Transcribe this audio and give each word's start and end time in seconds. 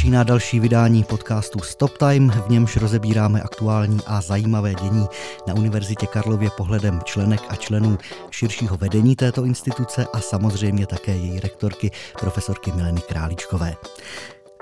Začíná 0.00 0.24
další 0.24 0.60
vydání 0.60 1.04
podcastu 1.04 1.58
Stop 1.60 1.98
Time, 1.98 2.30
v 2.30 2.50
němž 2.50 2.76
rozebíráme 2.76 3.42
aktuální 3.42 3.98
a 4.06 4.20
zajímavé 4.20 4.74
dění 4.74 5.06
na 5.46 5.54
Univerzitě 5.54 6.06
Karlově 6.06 6.50
pohledem 6.56 7.00
členek 7.04 7.40
a 7.48 7.56
členů 7.56 7.98
širšího 8.30 8.76
vedení 8.76 9.16
této 9.16 9.44
instituce 9.44 10.06
a 10.12 10.20
samozřejmě 10.20 10.86
také 10.86 11.12
její 11.12 11.40
rektorky, 11.40 11.90
profesorky 12.20 12.72
Mileny 12.72 13.00
Králičkové. 13.00 13.74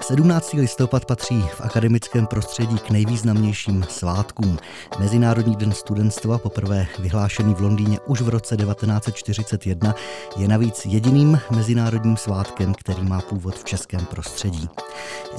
17. 0.02 0.52
listopad 0.52 1.04
patří 1.04 1.40
v 1.40 1.60
akademickém 1.60 2.26
prostředí 2.26 2.78
k 2.78 2.90
nejvýznamnějším 2.90 3.86
svátkům. 3.88 4.58
Mezinárodní 4.98 5.56
den 5.56 5.72
studentstva, 5.72 6.38
poprvé 6.38 6.86
vyhlášený 6.98 7.54
v 7.54 7.60
Londýně 7.60 8.00
už 8.06 8.20
v 8.20 8.28
roce 8.28 8.56
1941, 8.56 9.94
je 10.36 10.48
navíc 10.48 10.86
jediným 10.86 11.40
mezinárodním 11.50 12.16
svátkem, 12.16 12.74
který 12.74 13.02
má 13.02 13.20
původ 13.20 13.58
v 13.58 13.64
českém 13.64 14.06
prostředí. 14.06 14.68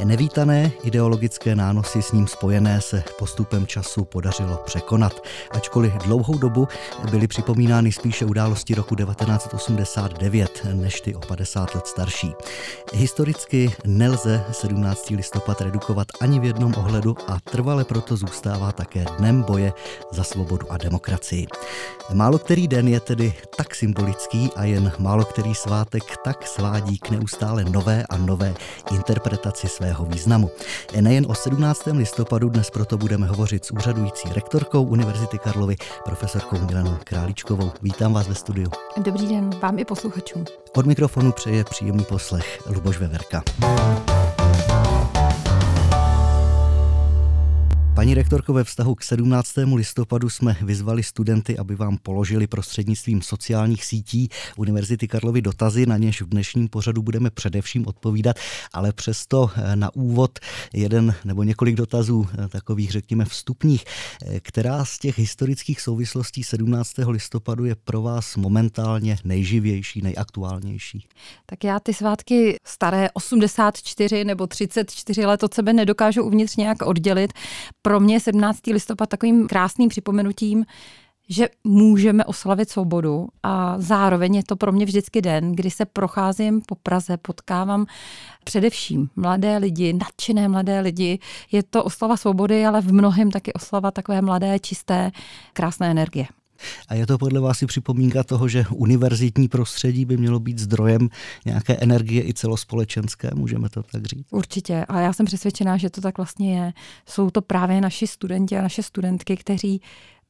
Nevítané 0.03 0.71
ideologické 0.83 1.55
nánosy 1.55 2.01
s 2.01 2.11
ním 2.11 2.27
spojené 2.27 2.81
se 2.81 3.03
postupem 3.19 3.67
času 3.67 4.05
podařilo 4.05 4.57
překonat, 4.65 5.23
ačkoliv 5.51 5.93
dlouhou 5.93 6.37
dobu 6.37 6.67
byly 7.11 7.27
připomínány 7.27 7.91
spíše 7.91 8.25
události 8.25 8.75
roku 8.75 8.95
1989 8.95 10.67
než 10.73 11.01
ty 11.01 11.15
o 11.15 11.19
50 11.19 11.75
let 11.75 11.87
starší. 11.87 12.33
Historicky 12.93 13.73
nelze 13.85 14.45
17. 14.51 15.09
listopad 15.09 15.61
redukovat 15.61 16.07
ani 16.21 16.39
v 16.39 16.43
jednom 16.43 16.73
ohledu 16.77 17.15
a 17.27 17.39
trvale 17.39 17.83
proto 17.83 18.17
zůstává 18.17 18.71
také 18.71 19.05
dnem 19.17 19.43
boje 19.43 19.73
za 20.11 20.23
svobodu 20.23 20.71
a 20.71 20.77
demokracii. 20.77 21.47
Málo 22.13 22.37
který 22.37 22.67
den 22.67 22.87
je 22.87 22.99
tedy 22.99 23.33
tak 23.57 23.75
symbolický 23.75 24.49
a 24.55 24.63
jen 24.63 24.91
málo 24.99 25.25
který 25.25 25.55
svátek 25.55 26.03
tak 26.23 26.47
svádí 26.47 26.99
k 26.99 27.09
neustále 27.09 27.63
nové 27.63 28.03
a 28.09 28.17
nové 28.17 28.53
interpretaci 28.91 29.67
svého 29.67 30.05
významu. 30.05 30.51
Nejen 31.01 31.25
o 31.29 31.35
17. 31.35 31.85
listopadu 31.85 32.49
dnes 32.49 32.69
proto 32.69 32.97
budeme 32.97 33.27
hovořit 33.27 33.65
s 33.65 33.71
úřadující 33.71 34.29
rektorkou 34.33 34.83
Univerzity 34.83 35.39
Karlovy, 35.39 35.75
profesorkou 36.05 36.59
Milanou 36.59 36.97
Králíčkovou. 37.03 37.71
Vítám 37.81 38.13
vás 38.13 38.27
ve 38.27 38.35
studiu. 38.35 38.71
Dobrý 38.97 39.27
den 39.27 39.49
vám 39.61 39.79
i 39.79 39.85
posluchačům. 39.85 40.45
Od 40.75 40.85
mikrofonu 40.85 41.31
přeje 41.31 41.63
příjemný 41.63 42.05
poslech 42.05 42.59
Luboš 42.69 42.97
Veverka. 42.99 43.43
Paní 47.99 48.13
rektorko, 48.13 48.53
ve 48.53 48.63
vztahu 48.63 48.95
k 48.95 49.03
17. 49.03 49.53
listopadu 49.75 50.29
jsme 50.29 50.57
vyzvali 50.61 51.03
studenty, 51.03 51.57
aby 51.57 51.75
vám 51.75 51.97
položili 51.97 52.47
prostřednictvím 52.47 53.21
sociálních 53.21 53.85
sítí 53.85 54.29
Univerzity 54.57 55.07
Karlovy 55.07 55.41
dotazy, 55.41 55.85
na 55.85 55.97
něž 55.97 56.21
v 56.21 56.29
dnešním 56.29 56.67
pořadu 56.67 57.01
budeme 57.01 57.29
především 57.29 57.87
odpovídat, 57.87 58.35
ale 58.73 58.93
přesto 58.93 59.51
eh, 59.55 59.75
na 59.75 59.95
úvod 59.95 60.39
jeden 60.73 61.15
nebo 61.25 61.43
několik 61.43 61.75
dotazů 61.75 62.27
eh, 62.33 62.47
takových, 62.47 62.91
řekněme, 62.91 63.25
vstupních. 63.25 63.83
Eh, 64.25 64.39
která 64.39 64.85
z 64.85 64.99
těch 64.99 65.17
historických 65.17 65.81
souvislostí 65.81 66.43
17. 66.43 66.91
listopadu 67.07 67.65
je 67.65 67.75
pro 67.75 68.01
vás 68.01 68.35
momentálně 68.35 69.17
nejživější, 69.23 70.01
nejaktuálnější? 70.01 71.07
Tak 71.45 71.63
já 71.63 71.79
ty 71.79 71.93
svátky 71.93 72.57
staré 72.67 73.09
84 73.13 74.23
nebo 74.25 74.47
34 74.47 75.25
let 75.25 75.43
od 75.43 75.53
sebe 75.53 75.73
nedokážu 75.73 76.23
uvnitř 76.23 76.55
nějak 76.55 76.81
oddělit 76.81 77.33
pro 77.89 77.99
mě 77.99 78.19
17. 78.19 78.59
listopad 78.67 79.09
takovým 79.09 79.47
krásným 79.47 79.89
připomenutím, 79.89 80.65
že 81.29 81.49
můžeme 81.63 82.25
oslavit 82.25 82.69
svobodu 82.69 83.27
a 83.43 83.75
zároveň 83.79 84.35
je 84.35 84.43
to 84.43 84.55
pro 84.55 84.71
mě 84.71 84.85
vždycky 84.85 85.21
den, 85.21 85.51
kdy 85.51 85.71
se 85.71 85.85
procházím 85.85 86.61
po 86.61 86.75
Praze, 86.75 87.17
potkávám 87.17 87.85
především 88.43 89.09
mladé 89.15 89.57
lidi, 89.57 89.93
nadšené 89.93 90.47
mladé 90.47 90.79
lidi. 90.79 91.19
Je 91.51 91.63
to 91.63 91.83
oslava 91.83 92.17
svobody, 92.17 92.65
ale 92.65 92.81
v 92.81 92.93
mnohem 92.93 93.31
taky 93.31 93.53
oslava 93.53 93.91
takové 93.91 94.21
mladé, 94.21 94.59
čisté, 94.59 95.11
krásné 95.53 95.91
energie. 95.91 96.25
A 96.87 96.93
je 96.93 97.05
to 97.05 97.17
podle 97.17 97.39
vás 97.39 97.61
i 97.61 97.65
připomínka 97.65 98.23
toho, 98.23 98.47
že 98.47 98.65
univerzitní 98.71 99.47
prostředí 99.47 100.05
by 100.05 100.17
mělo 100.17 100.39
být 100.39 100.59
zdrojem 100.59 101.09
nějaké 101.45 101.77
energie 101.77 102.27
i 102.27 102.33
celospolečenské, 102.33 103.29
můžeme 103.33 103.69
to 103.69 103.83
tak 103.83 104.05
říct? 104.05 104.27
Určitě. 104.31 104.85
A 104.89 104.99
já 104.99 105.13
jsem 105.13 105.25
přesvědčená, 105.25 105.77
že 105.77 105.89
to 105.89 106.01
tak 106.01 106.17
vlastně 106.17 106.59
je. 106.59 106.73
Jsou 107.05 107.29
to 107.29 107.41
právě 107.41 107.81
naši 107.81 108.07
studenti 108.07 108.57
a 108.57 108.61
naše 108.61 108.83
studentky, 108.83 109.37
kteří 109.37 109.81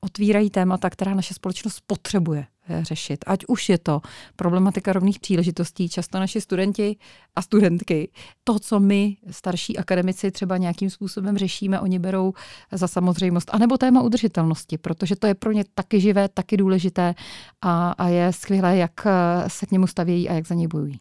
otvírají 0.01 0.49
témata, 0.49 0.89
která 0.89 1.13
naše 1.13 1.33
společnost 1.33 1.83
potřebuje 1.87 2.45
řešit. 2.81 3.23
Ať 3.27 3.45
už 3.47 3.69
je 3.69 3.77
to 3.77 4.01
problematika 4.35 4.93
rovných 4.93 5.19
příležitostí, 5.19 5.89
často 5.89 6.19
naši 6.19 6.41
studenti 6.41 6.97
a 7.35 7.41
studentky, 7.41 8.11
to, 8.43 8.59
co 8.59 8.79
my, 8.79 9.17
starší 9.31 9.77
akademici, 9.77 10.31
třeba 10.31 10.57
nějakým 10.57 10.89
způsobem 10.89 11.37
řešíme, 11.37 11.79
oni 11.79 11.99
berou 11.99 12.33
za 12.71 12.87
samozřejmost, 12.87 13.49
anebo 13.53 13.77
téma 13.77 14.01
udržitelnosti, 14.01 14.77
protože 14.77 15.15
to 15.15 15.27
je 15.27 15.33
pro 15.33 15.51
ně 15.51 15.63
taky 15.73 16.01
živé, 16.01 16.29
taky 16.29 16.57
důležité 16.57 17.15
a, 17.61 17.91
a 17.91 18.07
je 18.07 18.33
skvělé, 18.33 18.77
jak 18.77 19.07
se 19.47 19.65
k 19.65 19.71
němu 19.71 19.87
stavějí 19.87 20.29
a 20.29 20.33
jak 20.33 20.47
za 20.47 20.55
něj 20.55 20.67
bojují. 20.67 20.99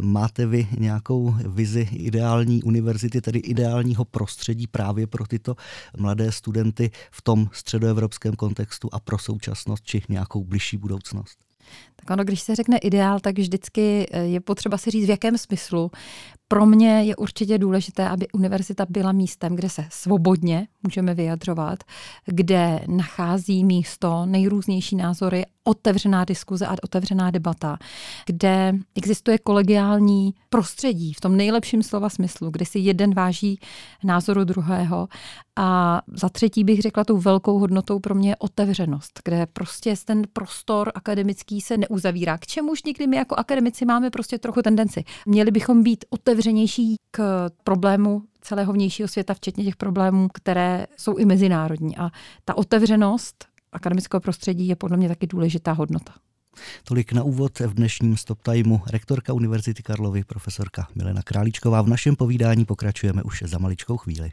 Máte 0.00 0.46
vy 0.46 0.68
nějakou 0.78 1.34
vizi 1.46 1.88
ideální 1.92 2.62
univerzity, 2.62 3.20
tedy 3.20 3.38
ideálního 3.38 4.04
prostředí 4.04 4.66
právě 4.66 5.06
pro 5.06 5.26
tyto 5.26 5.56
mladé 5.96 6.32
studenty 6.32 6.90
v 7.10 7.22
tom 7.22 7.48
středoevropském 7.52 8.34
kontextu 8.34 8.88
a 8.92 9.00
pro 9.00 9.18
současnost 9.18 9.84
či 9.84 10.02
nějakou 10.08 10.44
bližší 10.44 10.76
budoucnost? 10.76 11.38
Tak 11.96 12.10
ono, 12.10 12.24
když 12.24 12.40
se 12.40 12.54
řekne 12.54 12.78
ideál, 12.78 13.20
tak 13.20 13.38
vždycky 13.38 14.06
eh, 14.10 14.24
je 14.24 14.40
potřeba 14.40 14.78
si 14.78 14.90
říct, 14.90 15.06
v 15.06 15.10
jakém 15.10 15.38
smyslu. 15.38 15.90
Pro 16.52 16.66
mě 16.66 17.02
je 17.02 17.16
určitě 17.16 17.58
důležité, 17.58 18.08
aby 18.08 18.28
univerzita 18.28 18.86
byla 18.88 19.12
místem, 19.12 19.56
kde 19.56 19.70
se 19.70 19.84
svobodně 19.90 20.66
můžeme 20.82 21.14
vyjadřovat, 21.14 21.78
kde 22.26 22.80
nachází 22.88 23.64
místo 23.64 24.26
nejrůznější 24.26 24.96
názory, 24.96 25.44
otevřená 25.64 26.24
diskuze 26.24 26.66
a 26.66 26.76
otevřená 26.82 27.30
debata, 27.30 27.78
kde 28.26 28.74
existuje 28.94 29.38
kolegiální 29.38 30.34
prostředí 30.50 31.12
v 31.12 31.20
tom 31.20 31.36
nejlepším 31.36 31.82
slova 31.82 32.08
smyslu, 32.08 32.50
kde 32.50 32.64
si 32.64 32.78
jeden 32.78 33.14
váží 33.14 33.60
názoru 34.04 34.44
druhého. 34.44 35.08
A 35.56 36.00
za 36.14 36.28
třetí 36.28 36.64
bych 36.64 36.80
řekla, 36.80 37.04
tou 37.04 37.18
velkou 37.18 37.58
hodnotou 37.58 37.98
pro 37.98 38.14
mě 38.14 38.30
je 38.30 38.36
otevřenost, 38.36 39.20
kde 39.24 39.46
prostě 39.46 39.94
ten 40.04 40.22
prostor 40.32 40.92
akademický 40.94 41.60
se 41.60 41.76
neuzavírá. 41.76 42.38
K 42.38 42.46
čemuž 42.46 42.82
někdy 42.82 43.06
my 43.06 43.16
jako 43.16 43.34
akademici 43.34 43.84
máme 43.84 44.10
prostě 44.10 44.38
trochu 44.38 44.62
tendenci. 44.62 45.04
Měli 45.26 45.50
bychom 45.50 45.82
být 45.82 46.04
otevřenější 46.42 46.96
k 47.10 47.50
problému 47.64 48.22
celého 48.40 48.72
vnějšího 48.72 49.08
světa, 49.08 49.34
včetně 49.34 49.64
těch 49.64 49.76
problémů, 49.76 50.28
které 50.34 50.86
jsou 50.96 51.16
i 51.16 51.24
mezinárodní. 51.24 51.96
A 51.96 52.10
ta 52.44 52.56
otevřenost 52.56 53.44
akademického 53.72 54.20
prostředí 54.20 54.68
je 54.68 54.76
podle 54.76 54.96
mě 54.96 55.08
taky 55.08 55.26
důležitá 55.26 55.72
hodnota. 55.72 56.12
Tolik 56.84 57.12
na 57.12 57.22
úvod 57.22 57.60
v 57.60 57.74
dnešním 57.74 58.16
Stop 58.16 58.42
Timeu. 58.42 58.78
Rektorka 58.86 59.32
Univerzity 59.32 59.82
Karlovy, 59.82 60.24
profesorka 60.24 60.88
Milena 60.94 61.22
Králíčková. 61.22 61.82
V 61.82 61.88
našem 61.88 62.16
povídání 62.16 62.64
pokračujeme 62.64 63.22
už 63.22 63.42
za 63.46 63.58
maličkou 63.58 63.96
chvíli. 63.96 64.32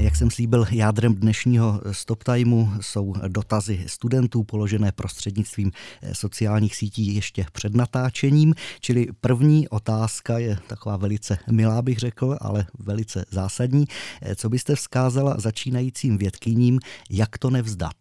Jak 0.00 0.16
jsem 0.16 0.30
slíbil, 0.30 0.66
jádrem 0.70 1.14
dnešního 1.14 1.80
stop 1.92 2.24
timeu 2.24 2.68
jsou 2.80 3.14
dotazy 3.28 3.84
studentů 3.86 4.44
položené 4.44 4.92
prostřednictvím 4.92 5.72
sociálních 6.12 6.76
sítí 6.76 7.14
ještě 7.14 7.46
před 7.52 7.74
natáčením. 7.74 8.54
Čili 8.80 9.06
první 9.20 9.68
otázka 9.68 10.38
je 10.38 10.58
taková 10.66 10.96
velice 10.96 11.38
milá, 11.50 11.82
bych 11.82 11.98
řekl, 11.98 12.36
ale 12.40 12.66
velice 12.78 13.24
zásadní. 13.30 13.84
Co 14.36 14.48
byste 14.48 14.74
vzkázala 14.74 15.34
začínajícím 15.38 16.18
vědkyním, 16.18 16.80
jak 17.10 17.38
to 17.38 17.50
nevzdat? 17.50 17.94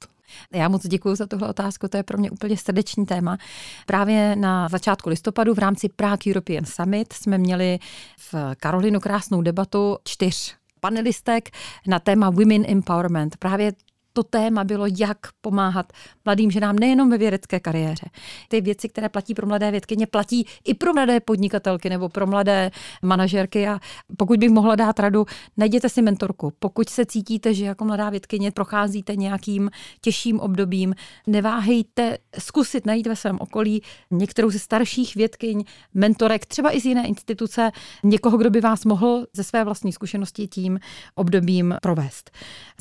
Já 0.54 0.69
moc 0.69 0.88
děkuji 0.88 1.16
za 1.16 1.28
tuhle 1.28 1.50
otázku, 1.50 1.88
to 1.88 1.98
je 1.98 2.04
pro 2.04 2.18
mě 2.18 2.31
úplně 2.31 2.57
srdeční 2.57 3.06
téma. 3.06 3.38
Právě 3.86 4.36
na 4.36 4.69
začátku 4.69 5.10
listopadu 5.10 5.54
v 5.54 5.60
rámci 5.60 5.90
Prague 5.90 6.31
European 6.31 6.66
Summit 6.66 7.13
jsme 7.13 7.38
měli 7.38 7.80
v 8.18 8.36
Karolinu 8.57 9.00
krásnou 9.00 9.42
debatu 9.42 9.98
čtyř 10.04 10.59
panelistek 10.80 11.50
na 11.88 12.00
téma 12.00 12.30
Women 12.30 12.66
Empowerment. 12.68 13.38
Právě 13.38 13.72
to 14.19 14.24
téma 14.24 14.63
bylo, 14.63 14.86
jak 14.98 15.18
pomáhat 15.42 15.94
mladým 16.25 16.51
ženám 16.51 16.75
nejenom 16.75 17.10
ve 17.10 17.18
vědecké 17.18 17.60
kariéře. 17.60 18.06
Ty 18.48 18.62
věci, 18.62 18.89
které 18.89 19.10
platí 19.10 19.33
pro 19.33 19.48
mladé 19.48 19.71
vědkyně, 19.71 20.07
platí 20.07 20.45
i 20.63 20.74
pro 20.74 20.94
mladé 20.94 21.19
podnikatelky 21.19 21.89
nebo 21.89 22.10
pro 22.10 22.27
mladé 22.27 22.71
manažerky. 23.01 23.68
A 23.68 23.80
pokud 24.18 24.39
bych 24.39 24.50
mohla 24.50 24.75
dát 24.75 25.00
radu, 25.00 25.25
najděte 25.57 25.89
si 25.89 26.01
mentorku. 26.01 26.54
Pokud 26.60 26.89
se 26.89 27.06
cítíte, 27.06 27.54
že 27.54 27.66
jako 27.66 27.86
mladá 27.86 28.10
vědkyně 28.10 28.51
procházíte 28.51 29.16
nějakým 29.16 29.69
těžším 30.01 30.39
obdobím, 30.39 30.95
neváhejte 31.27 32.18
zkusit 32.39 32.86
najít 32.86 33.07
ve 33.07 33.16
svém 33.16 33.38
okolí 33.39 33.81
některou 34.12 34.50
ze 34.50 34.60
starších 34.60 35.16
vědkyň, 35.16 35.63
mentorek, 35.94 36.45
třeba 36.45 36.75
i 36.75 36.81
z 36.81 36.86
jiné 36.86 37.07
instituce, 37.07 37.71
někoho, 38.04 38.38
kdo 38.38 38.50
by 38.50 38.62
vás 38.62 38.86
mohl 38.86 39.25
ze 39.33 39.44
své 39.44 39.63
vlastní 39.63 39.94
zkušenosti 39.94 40.48
tím 40.48 40.80
obdobím 41.16 41.75
provést. 41.81 42.31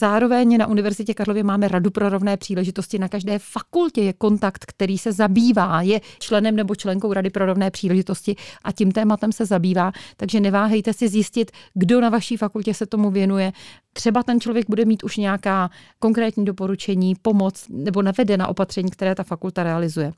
Zároveň 0.01 0.59
na 0.59 0.67
Univerzitě 0.67 1.15
máme 1.43 1.69
Radu 1.69 1.91
pro 1.91 2.09
rovné 2.09 2.37
příležitosti. 2.37 2.99
Na 2.99 3.09
každé 3.09 3.39
fakultě 3.39 4.03
je 4.03 4.13
kontakt, 4.13 4.65
který 4.67 4.99
se 4.99 5.13
zabývá, 5.13 5.83
je 5.83 6.01
členem 6.19 6.57
nebo 6.57 6.75
členkou 6.75 7.13
Rady 7.13 7.31
pro 7.31 7.47
rovné 7.47 7.71
příležitosti 7.71 8.37
a 8.65 8.73
tím 8.73 8.93
tématem 8.93 9.33
se 9.33 9.47
zabývá. 9.47 9.93
Takže 10.17 10.41
neváhejte 10.41 10.93
si 10.93 11.09
zjistit, 11.09 11.51
kdo 11.75 12.01
na 12.01 12.09
vaší 12.09 12.37
fakultě 12.37 12.75
se 12.75 12.87
tomu 12.87 13.11
věnuje. 13.11 13.53
Třeba 13.99 14.23
ten 14.23 14.41
člověk 14.41 14.67
bude 14.69 14.85
mít 14.85 15.05
už 15.05 15.17
nějaká 15.17 15.71
konkrétní 15.99 16.45
doporučení, 16.45 17.15
pomoc 17.23 17.67
nebo 17.69 18.03
navedená 18.03 18.49
opatření, 18.49 18.91
které 18.91 19.15
ta 19.15 19.23
fakulta 19.23 19.63
realizuje. 19.63 20.13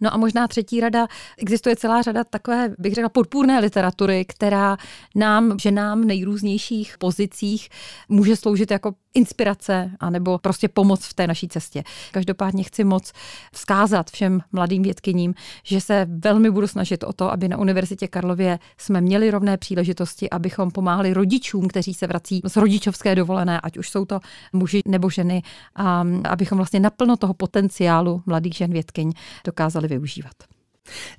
No 0.00 0.14
a 0.14 0.16
možná 0.16 0.48
třetí 0.48 0.80
rada, 0.80 1.06
existuje 1.38 1.76
celá 1.76 2.02
řada 2.02 2.24
takové, 2.24 2.74
bych 2.78 2.94
řekla, 2.94 3.08
podpůrné 3.08 3.60
literatury, 3.60 4.24
která 4.24 4.76
nám, 5.14 5.58
ženám 5.58 6.02
v 6.02 6.04
nejrůznějších 6.04 6.98
pozicích 6.98 7.68
může 8.08 8.36
sloužit 8.36 8.70
jako 8.70 8.94
inspirace 9.14 9.90
anebo 10.00 10.38
prostě 10.38 10.68
pomoc 10.68 11.06
v 11.06 11.14
té 11.14 11.26
naší 11.26 11.48
cestě. 11.48 11.84
Každopádně 12.12 12.64
chci 12.64 12.84
moc 12.84 13.12
vzkázat 13.52 14.10
všem 14.10 14.40
mladým 14.52 14.82
vědkyním, 14.82 15.34
že 15.64 15.80
se 15.80 16.06
velmi 16.08 16.50
budu 16.50 16.66
snažit 16.66 17.04
o 17.04 17.12
to, 17.12 17.32
aby 17.32 17.48
na 17.48 17.58
Univerzitě 17.58 18.08
Karlově 18.08 18.58
jsme 18.78 19.00
měli 19.00 19.30
rovné 19.30 19.56
příležitosti, 19.56 20.30
abychom 20.30 20.70
pomáhali 20.70 21.12
rodičům, 21.12 21.68
kteří 21.68 21.94
se 21.94 22.06
vrací 22.06 22.40
z 22.44 22.56
rodičovské 22.56 23.14
dovolené, 23.14 23.25
ať 23.62 23.78
už 23.78 23.90
jsou 23.90 24.04
to 24.04 24.20
muži 24.52 24.82
nebo 24.86 25.10
ženy, 25.10 25.42
a 25.74 26.04
abychom 26.28 26.56
vlastně 26.58 26.80
naplno 26.80 27.16
toho 27.16 27.34
potenciálu 27.34 28.22
mladých 28.26 28.54
žen 28.54 28.72
vědkyň 28.72 29.12
dokázali 29.44 29.88
využívat. 29.88 30.34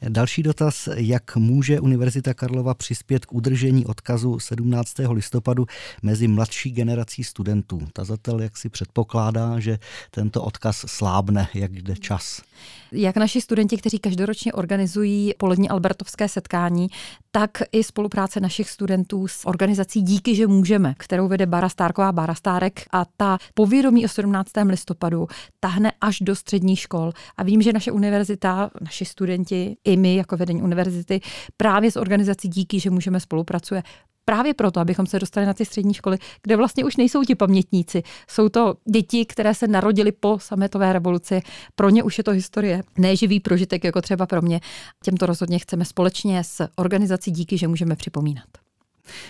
Další 0.09 0.43
dotaz, 0.43 0.89
jak 0.95 1.35
může 1.35 1.79
Univerzita 1.79 2.33
Karlova 2.33 2.73
přispět 2.73 3.25
k 3.25 3.33
udržení 3.33 3.85
odkazu 3.85 4.39
17. 4.39 4.93
listopadu 5.09 5.65
mezi 6.01 6.27
mladší 6.27 6.71
generací 6.71 7.23
studentů? 7.23 7.79
Tazatel 7.93 8.41
jak 8.41 8.57
si 8.57 8.69
předpokládá, 8.69 9.59
že 9.59 9.79
tento 10.11 10.43
odkaz 10.43 10.85
slábne, 10.87 11.47
jak 11.53 11.71
jde 11.75 11.95
čas. 11.95 12.41
Jak 12.91 13.17
naši 13.17 13.41
studenti, 13.41 13.77
kteří 13.77 13.99
každoročně 13.99 14.53
organizují 14.53 15.33
polední 15.37 15.69
albertovské 15.69 16.29
setkání, 16.29 16.87
tak 17.31 17.61
i 17.71 17.83
spolupráce 17.83 18.39
našich 18.39 18.69
studentů 18.69 19.27
s 19.27 19.47
organizací 19.47 20.01
Díky, 20.01 20.35
že 20.35 20.47
můžeme, 20.47 20.93
kterou 20.97 21.27
vede 21.27 21.45
Bara 21.45 21.69
Stárková 21.69 22.11
Bara 22.11 22.35
Stárek 22.35 22.85
a 22.91 23.05
ta 23.17 23.37
povědomí 23.53 24.05
o 24.05 24.07
17. 24.07 24.51
listopadu 24.65 25.27
tahne 25.59 25.91
až 26.01 26.19
do 26.21 26.35
středních 26.35 26.79
škol. 26.79 27.11
A 27.37 27.43
vím, 27.43 27.61
že 27.61 27.73
naše 27.73 27.91
univerzita, 27.91 28.71
naši 28.81 29.05
studenti, 29.05 29.77
i 29.83 29.97
my 29.97 30.15
jako 30.15 30.37
vedení 30.37 30.61
univerzity, 30.61 31.21
právě 31.57 31.91
s 31.91 31.95
organizací 31.95 32.47
Díky, 32.47 32.79
že 32.79 32.89
můžeme 32.89 33.19
spolupracuje 33.19 33.83
právě 34.29 34.53
proto, 34.53 34.79
abychom 34.79 35.05
se 35.05 35.19
dostali 35.19 35.45
na 35.45 35.53
ty 35.53 35.65
střední 35.65 35.93
školy, 35.93 36.17
kde 36.43 36.55
vlastně 36.55 36.85
už 36.85 36.97
nejsou 36.97 37.23
ti 37.23 37.35
pamětníci. 37.35 38.03
Jsou 38.29 38.49
to 38.49 38.75
děti, 38.91 39.25
které 39.25 39.53
se 39.53 39.67
narodily 39.67 40.11
po 40.11 40.39
sametové 40.39 40.93
revoluci. 40.93 41.41
Pro 41.75 41.89
ně 41.89 42.03
už 42.03 42.17
je 42.17 42.23
to 42.23 42.31
historie, 42.31 42.83
neživý 42.97 43.39
prožitek, 43.39 43.83
jako 43.83 44.01
třeba 44.01 44.25
pro 44.25 44.41
mě. 44.41 44.59
Těmto 45.03 45.25
rozhodně 45.25 45.59
chceme 45.59 45.85
společně 45.85 46.43
s 46.43 46.67
organizací 46.75 47.31
díky, 47.31 47.57
že 47.57 47.67
můžeme 47.67 47.95
připomínat. 47.95 48.66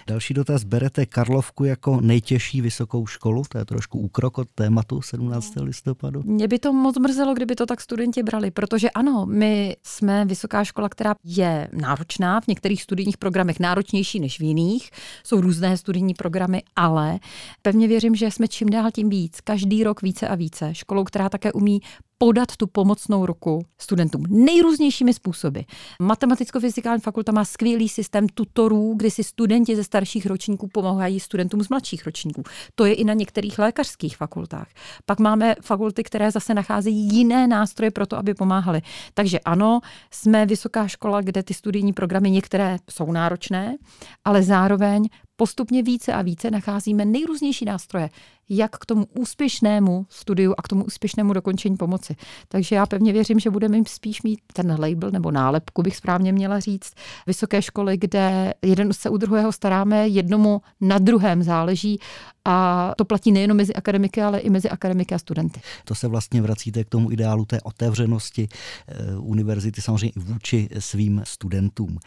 Další 0.08 0.34
dotaz. 0.34 0.64
Berete 0.64 1.06
Karlovku 1.06 1.64
jako 1.64 2.02
nejtěžší 2.02 2.62
vysokou 2.62 3.08
školu? 3.08 3.44
To 3.50 3.58
je 3.58 3.66
trošku 3.66 4.00
úkrok 4.00 4.38
od 4.38 4.48
tématu 4.56 5.02
17. 5.02 5.54
listopadu. 5.62 6.24
Mě 6.26 6.48
by 6.48 6.60
to 6.60 6.74
moc 6.74 6.98
mrzelo, 6.98 7.34
kdyby 7.34 7.56
to 7.56 7.66
tak 7.66 7.82
studenti 7.82 8.24
brali, 8.24 8.52
protože 8.52 8.90
ano, 8.90 9.26
my 9.26 9.76
jsme 9.84 10.26
vysoká 10.26 10.64
škola, 10.64 10.90
která 10.90 11.16
je 11.24 11.68
náročná, 11.74 12.42
v 12.42 12.48
některých 12.48 12.84
studijních 12.84 13.18
programech 13.18 13.60
náročnější 13.60 14.20
než 14.20 14.40
v 14.40 14.44
jiných. 14.44 14.90
Jsou 15.24 15.42
různé 15.42 15.78
studijní 15.78 16.14
programy, 16.14 16.64
ale 16.76 17.20
pevně 17.62 17.88
věřím, 17.88 18.16
že 18.16 18.32
jsme 18.32 18.48
čím 18.48 18.70
dál 18.70 18.92
tím 18.92 19.10
víc, 19.10 19.42
každý 19.42 19.84
rok 19.84 20.02
více 20.02 20.28
a 20.28 20.36
více. 20.36 20.76
Školou, 20.76 21.04
která 21.04 21.30
také 21.30 21.54
umí 21.54 21.82
podat 22.18 22.56
tu 22.56 22.68
pomocnou 22.68 23.26
ruku 23.26 23.66
studentům 23.78 24.24
nejrůznějšími 24.30 25.14
způsoby. 25.14 25.60
Matematicko-fyzikální 26.02 27.02
fakulta 27.02 27.32
má 27.32 27.46
skvělý 27.46 27.90
systém 27.90 28.28
tutorů, 28.30 28.94
kdy 28.98 29.12
si 29.12 29.24
studenti 29.24 29.76
ze 29.76 29.84
starších 29.84 30.26
ročníků 30.26 30.68
pomáhají 30.68 31.20
studentům 31.20 31.64
z 31.64 31.70
mladších 31.70 32.06
ročníků. 32.06 32.44
To 32.76 32.86
je 32.86 32.94
i 32.94 33.04
na 33.04 33.14
některých 33.14 33.60
lékařských 33.60 34.18
fakultách. 34.18 34.68
Pak 35.06 35.20
máme 35.20 35.56
fakulty, 35.62 36.04
které 36.04 36.32
zase 36.32 36.54
nacházejí 36.54 37.16
jiné 37.16 37.48
nástroje 37.48 37.92
pro 37.92 38.06
to, 38.06 38.18
aby 38.18 38.34
pomáhali. 38.34 38.82
Takže 39.14 39.40
ano, 39.40 39.80
jsme 40.12 40.46
vysoká 40.46 40.88
škola, 40.88 41.22
kde 41.22 41.44
ty 41.44 41.54
studijní 41.54 41.94
programy 41.94 42.32
některé 42.32 42.78
jsou 42.90 43.12
náročné, 43.12 43.78
ale 44.26 44.44
zároveň 44.44 45.10
postupně 45.36 45.84
více 45.84 46.14
a 46.14 46.22
více 46.22 46.52
nacházíme 46.52 47.06
nejrůznější 47.06 47.66
nástroje, 47.66 48.10
jak 48.50 48.78
k 48.78 48.86
tomu 48.86 49.06
úspěšnému 49.20 50.06
studiu 50.10 50.54
a 50.58 50.62
k 50.62 50.68
tomu 50.68 50.84
úspěšnému 50.84 51.34
dokončení 51.34 51.78
pomoci. 51.78 52.16
Takže 52.48 52.76
já 52.76 52.86
pevně 52.86 53.14
věřím, 53.14 53.40
že 53.40 53.50
budeme 53.50 53.78
spíš 53.88 54.22
mít 54.22 54.40
ten 54.54 54.76
label 54.80 55.12
nebo 55.12 55.32
nálepku, 55.32 55.84
bych 55.84 55.96
správně 55.96 56.32
měla 56.32 56.60
říct, 56.60 56.94
vysoké 57.28 57.62
školy, 57.62 57.98
kde 57.98 58.54
jeden 58.62 58.94
se 58.94 59.10
u 59.10 59.18
druhého 59.18 59.52
staráme, 59.52 60.08
jednomu 60.08 60.62
na 60.82 60.98
druhém 60.98 61.44
záleží 61.44 62.00
a 62.46 62.94
to 62.98 63.06
platí 63.06 63.32
nejen 63.32 63.54
mezi 63.54 63.74
akademiky, 63.74 64.22
ale 64.22 64.40
i 64.40 64.50
mezi 64.50 64.70
akademiky 64.70 65.16
a 65.16 65.20
studenty. 65.20 65.62
To 65.84 65.96
se 65.96 66.08
vlastně 66.08 66.42
vracíte 66.42 66.84
k 66.84 66.90
tomu 66.90 67.12
ideálu 67.12 67.46
té 67.46 67.62
otevřenosti 67.62 68.48
eh, 68.88 69.18
univerzity 69.18 69.82
samozřejmě 69.82 70.10
i 70.16 70.20
vůči 70.20 70.70
svým 70.80 71.22
studentům. 71.26 72.00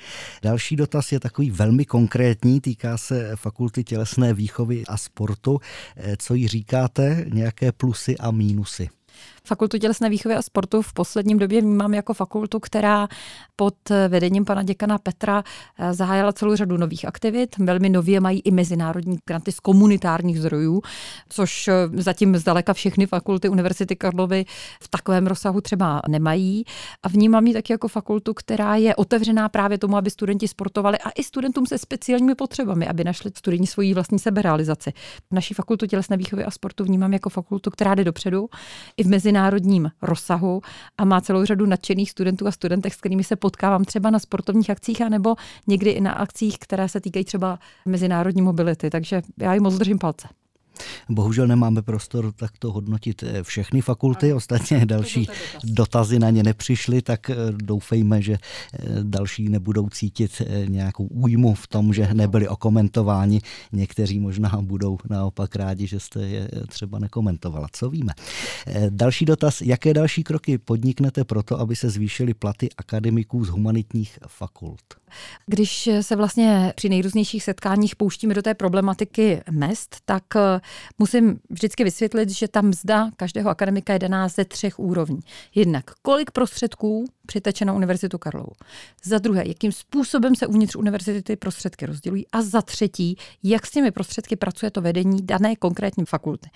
Další 0.43 0.77
dotaz 0.77 1.13
je 1.13 1.21
takový 1.21 1.51
velmi 1.51 1.85
konkrétní, 1.85 2.61
týká 2.61 2.99
se 2.99 3.37
fakulty 3.37 3.85
tělesné 3.85 4.35
výchovy 4.35 4.87
a 4.87 4.97
sportu. 4.97 5.61
Eh, 5.97 6.17
co 6.17 6.30
jí 6.35 6.49
říkáte, 6.49 7.25
nějaké 7.32 7.73
plusy 7.73 8.17
a 8.19 8.31
mínusy? 8.31 8.88
Fakultu 9.45 9.79
tělesné 9.79 10.11
výchovy 10.11 10.35
a 10.35 10.43
sportu 10.43 10.83
v 10.83 10.93
posledním 10.93 11.39
době 11.39 11.61
vnímám 11.61 11.95
jako 11.95 12.15
fakultu, 12.15 12.61
která 12.61 13.09
pod 13.57 13.75
vedením 14.09 14.45
pana 14.45 14.63
děkana 14.63 14.99
Petra 14.99 15.45
eh, 15.79 15.95
zahájila 15.95 16.33
celou 16.33 16.57
řadu 16.57 16.77
nových 16.77 17.05
aktivit. 17.05 17.59
Velmi 17.59 17.89
nově 17.89 18.21
mají 18.21 18.41
i 18.41 18.51
mezinárodní 18.51 19.19
granty 19.27 19.53
z 19.53 19.61
komunitárních 19.61 20.41
zdrojů, 20.41 20.83
což 21.29 21.69
eh, 21.69 21.73
zatím 21.93 22.37
zdaleka 22.37 22.73
všechny 22.73 23.07
fakulty 23.07 23.49
Univerzity 23.49 23.97
Karlovy 23.97 24.45
v 24.83 24.89
takovém 24.89 25.27
rozsahu 25.27 25.61
třeba 25.61 26.03
nemají. 26.09 26.65
A 27.03 27.09
vnímám 27.09 27.47
ji 27.47 27.53
taky 27.53 27.73
jako 27.73 27.89
fakultu, 27.89 28.35
která 28.35 28.77
je 28.77 28.97
otevřená 28.97 29.49
právě 29.49 29.79
tomu, 29.79 29.97
aby 29.97 30.11
studenti 30.11 30.49
sportovali 30.49 30.99
a 30.99 31.11
i 31.11 31.23
studentům 31.23 31.67
se 31.67 31.79
speciálními 31.79 32.35
potřebami, 32.35 32.89
aby 32.89 33.05
našli 33.05 33.31
studenti 33.37 33.67
svoji 33.67 33.94
vlastní 33.94 34.19
seberealizaci. 34.19 34.93
Naší 35.31 35.55
fakultu 35.55 35.87
tělesné 35.87 36.17
výchovy 36.17 36.44
a 36.44 36.51
sportu 36.51 36.85
vnímám 36.85 37.13
jako 37.13 37.31
fakultu, 37.31 37.70
která 37.70 37.94
jde 37.94 38.05
dopředu 38.05 38.49
i 38.97 39.03
v 39.03 39.06
mezinárodním 39.31 39.91
rozsahu 40.03 40.63
a 40.99 41.05
má 41.05 41.20
celou 41.20 41.44
řadu 41.44 41.67
nadšených 41.67 42.10
studentů 42.10 42.46
a 42.46 42.51
studentek, 42.51 42.94
s 42.94 42.96
kterými 42.96 43.25
se 43.25 43.37
potkávám 43.37 43.84
třeba 43.84 44.10
na 44.10 44.19
sportovních 44.19 44.70
akcích, 44.70 45.03
anebo 45.03 45.34
někdy 45.67 45.91
i 45.91 46.01
na 46.01 46.13
akcích, 46.13 46.58
které 46.58 46.89
se 46.89 47.01
týkají 47.01 47.25
třeba 47.25 47.58
mezinárodní 47.87 48.43
mobility. 48.43 48.91
Takže 48.91 49.22
já 49.39 49.55
jim 49.55 49.63
moc 49.63 49.79
držím 49.79 49.99
palce. 49.99 50.29
Bohužel 51.08 51.46
nemáme 51.46 51.82
prostor 51.82 52.32
takto 52.32 52.72
hodnotit 52.72 53.22
eh, 53.22 53.43
všechny 53.43 53.81
fakulty, 53.81 54.32
ostatně 54.32 54.87
další 54.87 55.29
dotazy 55.65 56.19
na 56.19 56.31
ně 56.31 56.43
nepřišly, 56.43 57.03
tak 57.03 57.31
eh, 57.31 57.34
doufejme, 57.51 58.22
že 58.22 58.32
eh, 58.32 58.79
další 59.03 59.49
nebudou 59.49 59.89
cítit 59.89 60.43
nějakou 60.69 61.06
újmu 61.06 61.55
v 61.55 61.67
tom, 61.67 61.93
že 61.93 62.15
nebyli 62.15 62.49
okomentováni. 62.49 63.41
Někteří 63.72 64.20
možná 64.20 64.58
budou 64.60 64.99
naopak 65.10 65.56
rádi, 65.56 65.87
že 65.87 66.01
jste 66.01 66.20
je 66.20 66.49
třeba 66.69 66.99
nekomentovala. 66.99 67.69
Co 67.72 67.91
víme? 67.91 68.13
Další 68.89 69.25
dotaz, 69.25 69.60
jaké 69.60 69.94
další 69.94 70.25
kroky 70.25 70.58
podniknete 70.58 71.25
proto, 71.25 71.60
aby 71.60 71.77
se 71.77 71.91
zvýšily 71.91 72.34
platy 72.34 72.69
akademiků 72.77 73.44
z 73.44 73.49
humanitních 73.49 74.19
fakult? 74.27 74.82
Když 75.46 75.89
se 76.01 76.17
vlastně 76.17 76.72
při 76.77 76.89
nejrůznějších 76.89 77.43
setkáních 77.43 77.96
pouštíme 77.96 78.34
do 78.34 78.43
té 78.43 78.55
problematiky 78.55 79.41
mest, 79.51 79.96
tak 80.05 80.25
musím 80.98 81.41
vždycky 81.50 81.84
vysvětlit, 81.84 82.31
že 82.31 82.48
ta 82.48 82.60
mzda 82.60 83.10
každého 83.17 83.50
akademika 83.50 83.93
je 83.93 83.98
daná 83.98 84.29
ze 84.29 84.44
třech 84.44 84.79
úrovní. 84.79 85.20
Jednak 85.55 85.84
kolik 86.03 86.31
prostředků 86.31 87.05
přiteče 87.27 87.65
na 87.65 87.72
Univerzitu 87.72 88.19
Karlovu. 88.19 88.53
Za 89.05 89.19
druhé, 89.19 89.48
jakým 89.48 89.72
způsobem 89.72 90.34
se 90.34 90.46
uvnitř 90.46 90.77
univerzity 90.77 91.22
ty 91.22 91.36
prostředky 91.36 91.86
rozdělují. 91.86 92.27
A 92.32 92.43
za 92.43 92.62
třetí, 92.62 93.17
jak 93.43 93.67
s 93.67 93.70
těmi 93.70 93.91
prostředky 93.91 94.36
pracuje 94.36 94.70
to 94.70 94.81
vedení 94.81 95.19
dané 95.22 95.56
konkrétní 95.56 96.05
fakulty. 96.05 96.50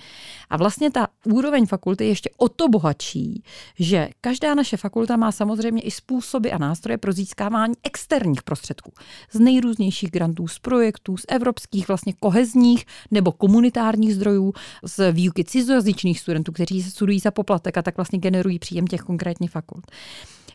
A 0.51 0.57
vlastně 0.57 0.91
ta 0.91 1.09
úroveň 1.25 1.67
fakulty 1.67 2.05
je 2.05 2.11
ještě 2.11 2.31
o 2.37 2.49
to 2.49 2.69
bohatší, 2.69 3.43
že 3.79 4.09
každá 4.21 4.55
naše 4.55 4.77
fakulta 4.77 5.17
má 5.17 5.33
samozřejmě 5.33 5.83
i 5.83 5.91
způsoby 5.91 6.51
a 6.51 6.59
nástroje 6.59 6.99
pro 6.99 7.13
získávání 7.13 7.75
externích 7.83 8.43
prostředků. 8.43 8.93
Z 9.33 9.39
nejrůznějších 9.39 10.11
grantů, 10.11 10.49
z 10.49 10.59
projektů, 10.59 11.17
z 11.17 11.25
evropských 11.29 11.89
vlastně 11.89 12.13
kohezních 12.21 12.87
nebo 13.11 13.33
komunitárních 13.33 14.04
zdrojů, 14.13 14.53
z 14.83 15.13
výuky 15.13 15.45
cizojazyčných 15.45 16.21
studentů, 16.21 16.53
kteří 16.53 16.83
se 16.83 16.91
studují 16.91 17.19
za 17.19 17.31
poplatek 17.31 17.77
a 17.77 17.83
tak 17.83 17.97
vlastně 17.97 18.19
generují 18.19 18.59
příjem 18.59 18.87
těch 18.87 19.01
konkrétních 19.01 19.51
fakult. 19.51 19.87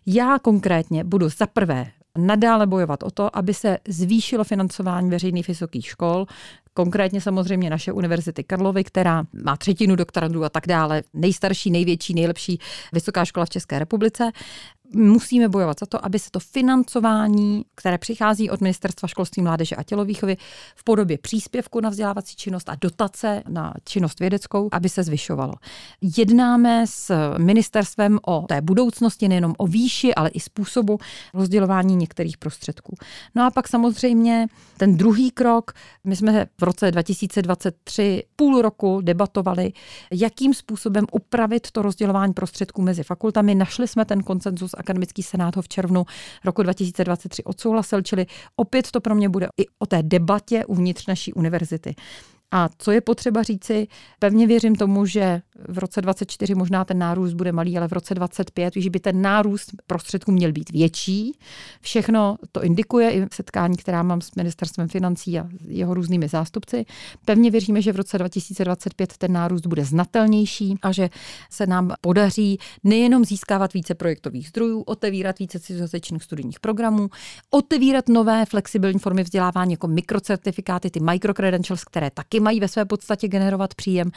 Já 0.05 0.39
konkrétně 0.39 1.03
budu 1.03 1.29
za 1.29 1.47
prvé 1.47 1.91
nadále 2.17 2.67
bojovat 2.67 3.03
o 3.03 3.11
to, 3.11 3.37
aby 3.37 3.53
se 3.53 3.77
zvýšilo 3.87 4.43
financování 4.43 5.09
veřejných 5.09 5.47
vysokých 5.47 5.85
škol, 5.85 6.25
Konkrétně 6.73 7.21
samozřejmě 7.21 7.69
naše 7.69 7.91
univerzity 7.91 8.43
Karlovy, 8.43 8.83
která 8.83 9.23
má 9.43 9.57
třetinu 9.57 9.95
doktorandů 9.95 10.43
a 10.43 10.49
tak 10.49 10.67
dále, 10.67 11.03
nejstarší, 11.13 11.71
největší, 11.71 12.13
nejlepší 12.13 12.59
vysoká 12.93 13.25
škola 13.25 13.45
v 13.45 13.49
České 13.49 13.79
republice 13.79 14.31
musíme 14.93 15.49
bojovat 15.49 15.79
za 15.79 15.85
to, 15.85 16.05
aby 16.05 16.19
se 16.19 16.31
to 16.31 16.39
financování, 16.39 17.65
které 17.75 17.97
přichází 17.97 18.49
od 18.49 18.61
Ministerstva 18.61 19.07
školství, 19.07 19.41
mládeže 19.41 19.75
a 19.75 19.83
tělovýchovy 19.83 20.37
v 20.75 20.83
podobě 20.83 21.17
příspěvku 21.17 21.79
na 21.79 21.89
vzdělávací 21.89 22.35
činnost 22.35 22.69
a 22.69 22.75
dotace 22.81 23.43
na 23.49 23.73
činnost 23.83 24.19
vědeckou, 24.19 24.69
aby 24.71 24.89
se 24.89 25.03
zvyšovalo. 25.03 25.53
Jednáme 26.17 26.87
s 26.87 27.35
ministerstvem 27.37 28.19
o 28.27 28.41
té 28.41 28.61
budoucnosti, 28.61 29.27
nejenom 29.27 29.53
o 29.57 29.67
výši, 29.67 30.15
ale 30.15 30.29
i 30.29 30.39
způsobu 30.39 30.97
rozdělování 31.33 31.95
některých 31.95 32.37
prostředků. 32.37 32.95
No 33.35 33.45
a 33.45 33.51
pak 33.51 33.67
samozřejmě 33.67 34.47
ten 34.77 34.97
druhý 34.97 35.31
krok, 35.31 35.71
my 36.03 36.15
jsme 36.15 36.45
v 36.59 36.63
roce 36.63 36.91
2023 36.91 38.23
půl 38.35 38.61
roku 38.61 39.01
debatovali, 39.01 39.73
jakým 40.11 40.53
způsobem 40.53 41.05
upravit 41.11 41.71
to 41.71 41.81
rozdělování 41.81 42.33
prostředků 42.33 42.81
mezi 42.81 43.03
fakultami. 43.03 43.55
Našli 43.55 43.87
jsme 43.87 44.05
ten 44.05 44.23
koncenzus 44.23 44.71
akademický 44.79 45.23
senát 45.23 45.55
ho 45.55 45.61
v 45.61 45.67
červnu 45.67 46.05
roku 46.45 46.63
2023 46.63 47.43
odsouhlasil, 47.43 48.01
čili 48.01 48.25
opět 48.55 48.91
to 48.91 49.01
pro 49.01 49.15
mě 49.15 49.29
bude 49.29 49.47
i 49.57 49.65
o 49.79 49.85
té 49.85 50.03
debatě 50.03 50.65
uvnitř 50.65 51.07
naší 51.07 51.33
univerzity. 51.33 51.95
A 52.51 52.69
co 52.77 52.91
je 52.91 53.01
potřeba 53.01 53.43
říci, 53.43 53.87
pevně 54.19 54.47
věřím 54.47 54.75
tomu, 54.75 55.05
že 55.05 55.41
v 55.67 55.77
roce 55.77 56.01
24 56.01 56.55
možná 56.55 56.85
ten 56.85 56.97
nárůst 56.97 57.33
bude 57.33 57.51
malý, 57.51 57.77
ale 57.77 57.87
v 57.87 57.93
roce 57.93 58.15
25, 58.15 58.73
že 58.75 58.89
by 58.89 58.99
ten 58.99 59.21
nárůst 59.21 59.71
prostředků 59.87 60.31
měl 60.31 60.51
být 60.51 60.69
větší. 60.69 61.31
Všechno 61.81 62.37
to 62.51 62.63
indikuje 62.63 63.11
i 63.11 63.25
setkání, 63.33 63.77
která 63.77 64.03
mám 64.03 64.21
s 64.21 64.35
ministerstvem 64.35 64.87
financí 64.87 65.39
a 65.39 65.47
jeho 65.67 65.93
různými 65.93 66.27
zástupci. 66.27 66.85
Pevně 67.25 67.51
věříme, 67.51 67.81
že 67.81 67.93
v 67.93 67.95
roce 67.95 68.17
2025 68.17 69.17
ten 69.17 69.31
nárůst 69.33 69.67
bude 69.67 69.85
znatelnější 69.85 70.75
a 70.81 70.91
že 70.91 71.09
se 71.49 71.67
nám 71.67 71.93
podaří 72.01 72.59
nejenom 72.83 73.25
získávat 73.25 73.73
více 73.73 73.95
projektových 73.95 74.47
zdrojů, 74.47 74.81
otevírat 74.81 75.39
více 75.39 75.59
cizozemských 75.59 76.23
studijních 76.23 76.59
programů, 76.59 77.09
otevírat 77.49 78.09
nové 78.09 78.45
flexibilní 78.45 78.99
formy 78.99 79.23
vzdělávání 79.23 79.73
jako 79.73 79.87
mikrocertifikáty, 79.87 80.89
ty 80.89 80.99
microcredentials, 80.99 81.83
které 81.83 82.11
taky 82.11 82.38
mají 82.39 82.59
ve 82.59 82.67
své 82.67 82.85
podstatě 82.85 83.27
generovat 83.27 83.75
příjem, 83.75 84.11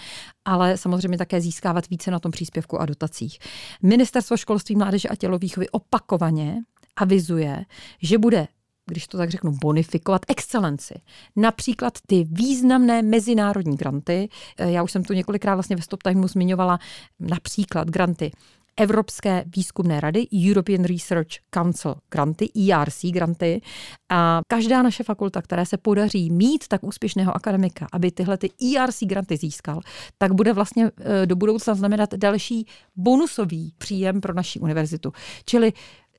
ale 0.45 0.77
samozřejmě 0.77 1.19
také 1.19 1.41
získávat 1.41 1.89
více 1.89 2.11
na 2.11 2.19
tom 2.19 2.33
příspěvku 2.33 2.81
a 2.81 2.87
dotacích. 2.87 3.39
Ministerstvo 3.83 4.37
školství, 4.37 4.77
mládeže 4.77 5.09
a 5.09 5.17
tělovýchovy 5.17 5.69
opakovaně 5.69 6.63
avizuje, 6.97 7.65
že 8.03 8.19
bude 8.19 8.49
když 8.87 9.07
to 9.07 9.19
tak 9.19 9.31
řeknu, 9.31 9.53
bonifikovat 9.53 10.23
excelenci. 10.29 10.95
Například 11.37 11.99
ty 12.07 12.25
významné 12.31 13.03
mezinárodní 13.03 13.77
granty, 13.77 14.29
já 14.59 14.83
už 14.83 14.93
jsem 14.93 15.05
tu 15.05 15.13
několikrát 15.13 15.55
vlastně 15.55 15.77
ve 15.77 15.83
Stop 15.83 16.03
Timeu 16.03 16.29
zmiňovala 16.29 16.79
například 17.21 17.89
granty 17.89 18.31
Evropské 18.77 19.45
výzkumné 19.57 20.01
rady, 20.01 20.27
European 20.49 20.85
Research 20.85 21.29
Council 21.51 21.95
granty, 22.11 22.49
ERC 22.71 23.05
granty. 23.05 23.61
A 24.09 24.41
každá 24.47 24.83
naše 24.83 25.05
fakulta, 25.05 25.43
která 25.43 25.65
se 25.65 25.77
podaří 25.77 26.31
mít 26.31 26.69
tak 26.69 26.85
úspěšného 26.85 27.37
akademika, 27.37 27.87
aby 27.93 28.11
tyhle 28.11 28.39
ty 28.39 28.51
ERC 28.77 29.03
granty 29.03 29.37
získal, 29.37 29.81
tak 30.19 30.33
bude 30.33 30.53
vlastně 30.53 30.91
e, 31.01 31.27
do 31.27 31.37
budoucna 31.37 31.75
znamenat 31.75 32.15
další 32.15 32.67
bonusový 32.97 33.75
příjem 33.79 34.21
pro 34.21 34.35
naši 34.35 34.61
univerzitu. 34.61 35.13
Čili 35.45 35.73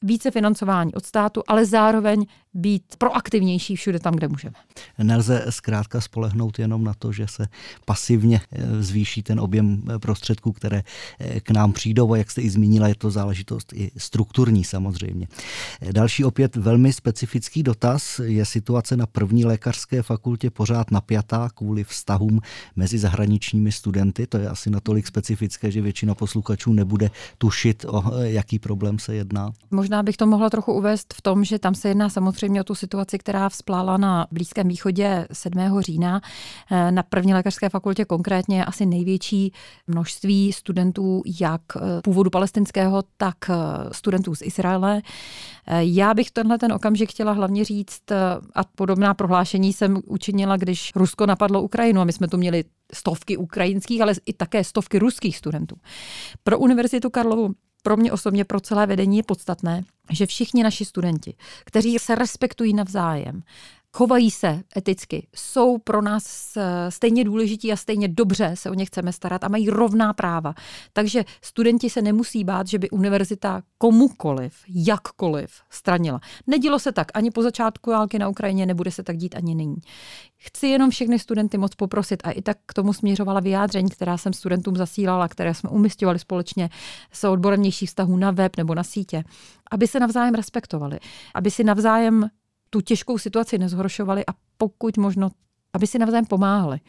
více 0.04 0.32
financování 0.32 0.94
od 0.94 1.06
státu, 1.06 1.44
ale 1.48 1.66
zároveň 1.66 2.26
být 2.54 2.84
proaktivnější 2.98 3.76
všude 3.76 4.00
tam, 4.00 4.16
kde 4.16 4.28
můžeme. 4.28 4.54
Nelze 5.04 5.46
zkrátka 5.50 6.02
spolehnout 6.02 6.60
jenom 6.60 6.84
na 6.84 6.94
to, 6.94 7.12
že 7.12 7.28
se 7.28 7.48
pasivně 7.86 8.42
eh, 8.52 8.84
zvýší 8.84 9.24
ten 9.24 9.40
objem 9.40 9.84
eh, 9.90 10.00
prostředků, 10.00 10.52
které 10.52 10.84
eh, 11.20 11.40
k 11.40 11.52
nám 11.52 11.74
přijdou 11.74 12.14
a 12.14 12.18
jak 12.18 12.32
jste 12.32 12.42
i 12.42 12.50
zmínila, 12.50 12.88
je 12.88 12.96
to 12.96 13.12
záležitost 13.12 13.74
i 13.74 13.92
strukturní 13.98 14.64
samozřejmě. 14.64 15.28
Další 15.92 16.26
opět 16.26 16.56
velmi 16.56 16.94
specifický 16.94 17.64
dotaz 17.64 18.20
je 18.24 18.46
situace 18.46 18.98
na 18.98 19.06
první 19.06 19.46
lékařské 19.46 20.02
fakultě 20.02 20.50
pořád 20.50 20.92
napjatá 20.92 21.50
kvůli 21.56 21.84
vztahům 21.84 22.40
mezi 22.76 22.98
zahraničními 23.00 23.72
studenty. 23.72 24.28
To 24.28 24.38
je 24.38 24.50
asi 24.50 24.70
natolik 24.70 25.08
specifické, 25.08 25.72
že 25.72 25.82
většina 25.82 26.16
posluchačů 26.16 26.74
nebude 26.74 27.12
tušit, 27.38 27.86
o 27.88 28.04
jaký 28.22 28.60
problém 28.60 29.00
se 29.00 29.16
jedná. 29.16 29.52
Možná 29.72 29.93
bych 30.04 30.18
to 30.18 30.28
mohla 30.28 30.50
trochu 30.50 30.74
uvést 30.74 31.14
v 31.14 31.22
tom, 31.22 31.44
že 31.44 31.60
tam 31.60 31.76
se 31.76 31.88
jedná 31.88 32.10
samozřejmě 32.10 32.34
samozřejmě 32.34 32.62
o 32.62 32.64
tu 32.64 32.76
situaci, 32.76 33.18
která 33.18 33.50
vzplála 33.50 33.98
na 33.98 34.28
Blízkém 34.32 34.68
východě 34.68 35.28
7. 35.32 35.82
října. 35.82 36.22
Eh, 36.72 36.92
na 36.92 37.04
první 37.04 37.34
lékařské 37.34 37.70
fakultě 37.70 38.06
konkrétně 38.06 38.66
asi 38.66 38.86
největší 38.86 39.52
množství 39.88 40.54
studentů, 40.54 41.22
jak 41.40 41.62
eh, 41.76 42.02
původu 42.04 42.30
palestinského, 42.30 43.04
tak 43.18 43.36
eh, 43.50 43.54
studentů 43.92 44.36
z 44.36 44.42
Izraele. 44.42 45.02
Já 45.80 46.14
bych 46.14 46.32
tenhle 46.32 46.58
ten 46.58 46.74
okamžik 46.74 47.12
chtěla 47.12 47.32
hlavně 47.32 47.66
říct, 47.66 48.12
a 48.56 48.64
podobná 48.76 49.14
prohlášení 49.14 49.74
jsem 49.74 50.02
učinila, 50.06 50.58
když 50.58 50.92
Rusko 50.96 51.26
napadlo 51.26 51.62
Ukrajinu 51.62 52.02
a 52.02 52.04
my 52.04 52.14
jsme 52.14 52.28
tu 52.28 52.38
měli 52.38 52.64
stovky 52.94 53.38
ukrajinských, 53.38 54.02
ale 54.02 54.14
i 54.26 54.34
také 54.34 54.64
stovky 54.64 55.00
ruských 55.00 55.38
studentů. 55.38 55.76
Pro 56.44 56.60
Univerzitu 56.60 57.10
Karlovu 57.10 57.54
pro 57.84 57.98
mě 57.98 58.12
osobně, 58.12 58.46
pro 58.46 58.60
celé 58.60 58.88
vedení 58.88 59.18
je 59.18 59.24
podstatné, 59.24 59.84
že 60.12 60.26
všichni 60.26 60.64
naši 60.64 60.86
studenti, 60.86 61.34
kteří 61.66 62.00
se 62.00 62.16
respektují 62.16 62.74
navzájem, 62.74 63.44
chovají 63.96 64.32
se 64.32 64.64
eticky, 64.78 65.28
jsou 65.36 65.78
pro 65.78 66.02
nás 66.02 66.58
stejně 66.90 67.24
důležití 67.24 67.72
a 67.72 67.76
stejně 67.76 68.08
dobře 68.08 68.52
se 68.54 68.70
o 68.70 68.74
ně 68.74 68.86
chceme 68.86 69.14
starat 69.14 69.44
a 69.44 69.48
mají 69.48 69.70
rovná 69.70 70.14
práva. 70.14 70.54
Takže 70.94 71.24
studenti 71.42 71.90
se 71.90 72.02
nemusí 72.02 72.44
bát, 72.44 72.68
že 72.68 72.80
by 72.80 72.90
univerzita 72.90 73.62
komukoliv, 73.78 74.54
jakkoliv 74.68 75.52
stranila. 75.70 76.20
Nedělo 76.48 76.80
se 76.80 76.92
tak 76.92 77.08
ani 77.14 77.32
po 77.32 77.44
začátku 77.44 77.90
války 77.90 78.20
na 78.20 78.30
Ukrajině, 78.30 78.66
nebude 78.66 78.92
se 78.92 79.04
tak 79.04 79.18
dít 79.18 79.36
ani 79.36 79.56
nyní. 79.56 79.78
Chci 80.38 80.68
jenom 80.68 80.90
všechny 80.90 81.20
studenty 81.20 81.58
moc 81.58 81.76
poprosit 81.76 82.28
a 82.28 82.32
i 82.32 82.42
tak 82.42 82.58
k 82.66 82.74
tomu 82.74 82.94
směřovala 82.94 83.40
vyjádření, 83.40 83.90
která 83.90 84.18
jsem 84.18 84.34
studentům 84.34 84.76
zasílala, 84.76 85.28
které 85.28 85.54
jsme 85.54 85.70
umistovali 85.70 86.20
společně 86.20 86.70
s 87.12 87.24
odborem 87.24 87.72
vztahů 87.72 88.18
na 88.18 88.32
web 88.32 88.58
nebo 88.58 88.76
na 88.76 88.84
sítě, 88.84 89.24
aby 89.72 89.88
se 89.88 90.00
navzájem 90.00 90.36
respektovali, 90.36 91.00
aby 91.34 91.52
si 91.52 91.64
navzájem 91.64 92.30
tu 92.74 92.82
těžkou 92.82 93.18
situaci 93.18 93.58
nezhoršovali 93.58 94.26
a 94.26 94.34
pokud 94.58 94.98
možno 94.98 95.30
aby 95.76 95.88
si 95.88 96.00
navzájem 96.00 96.26
pomáhali. 96.26 96.80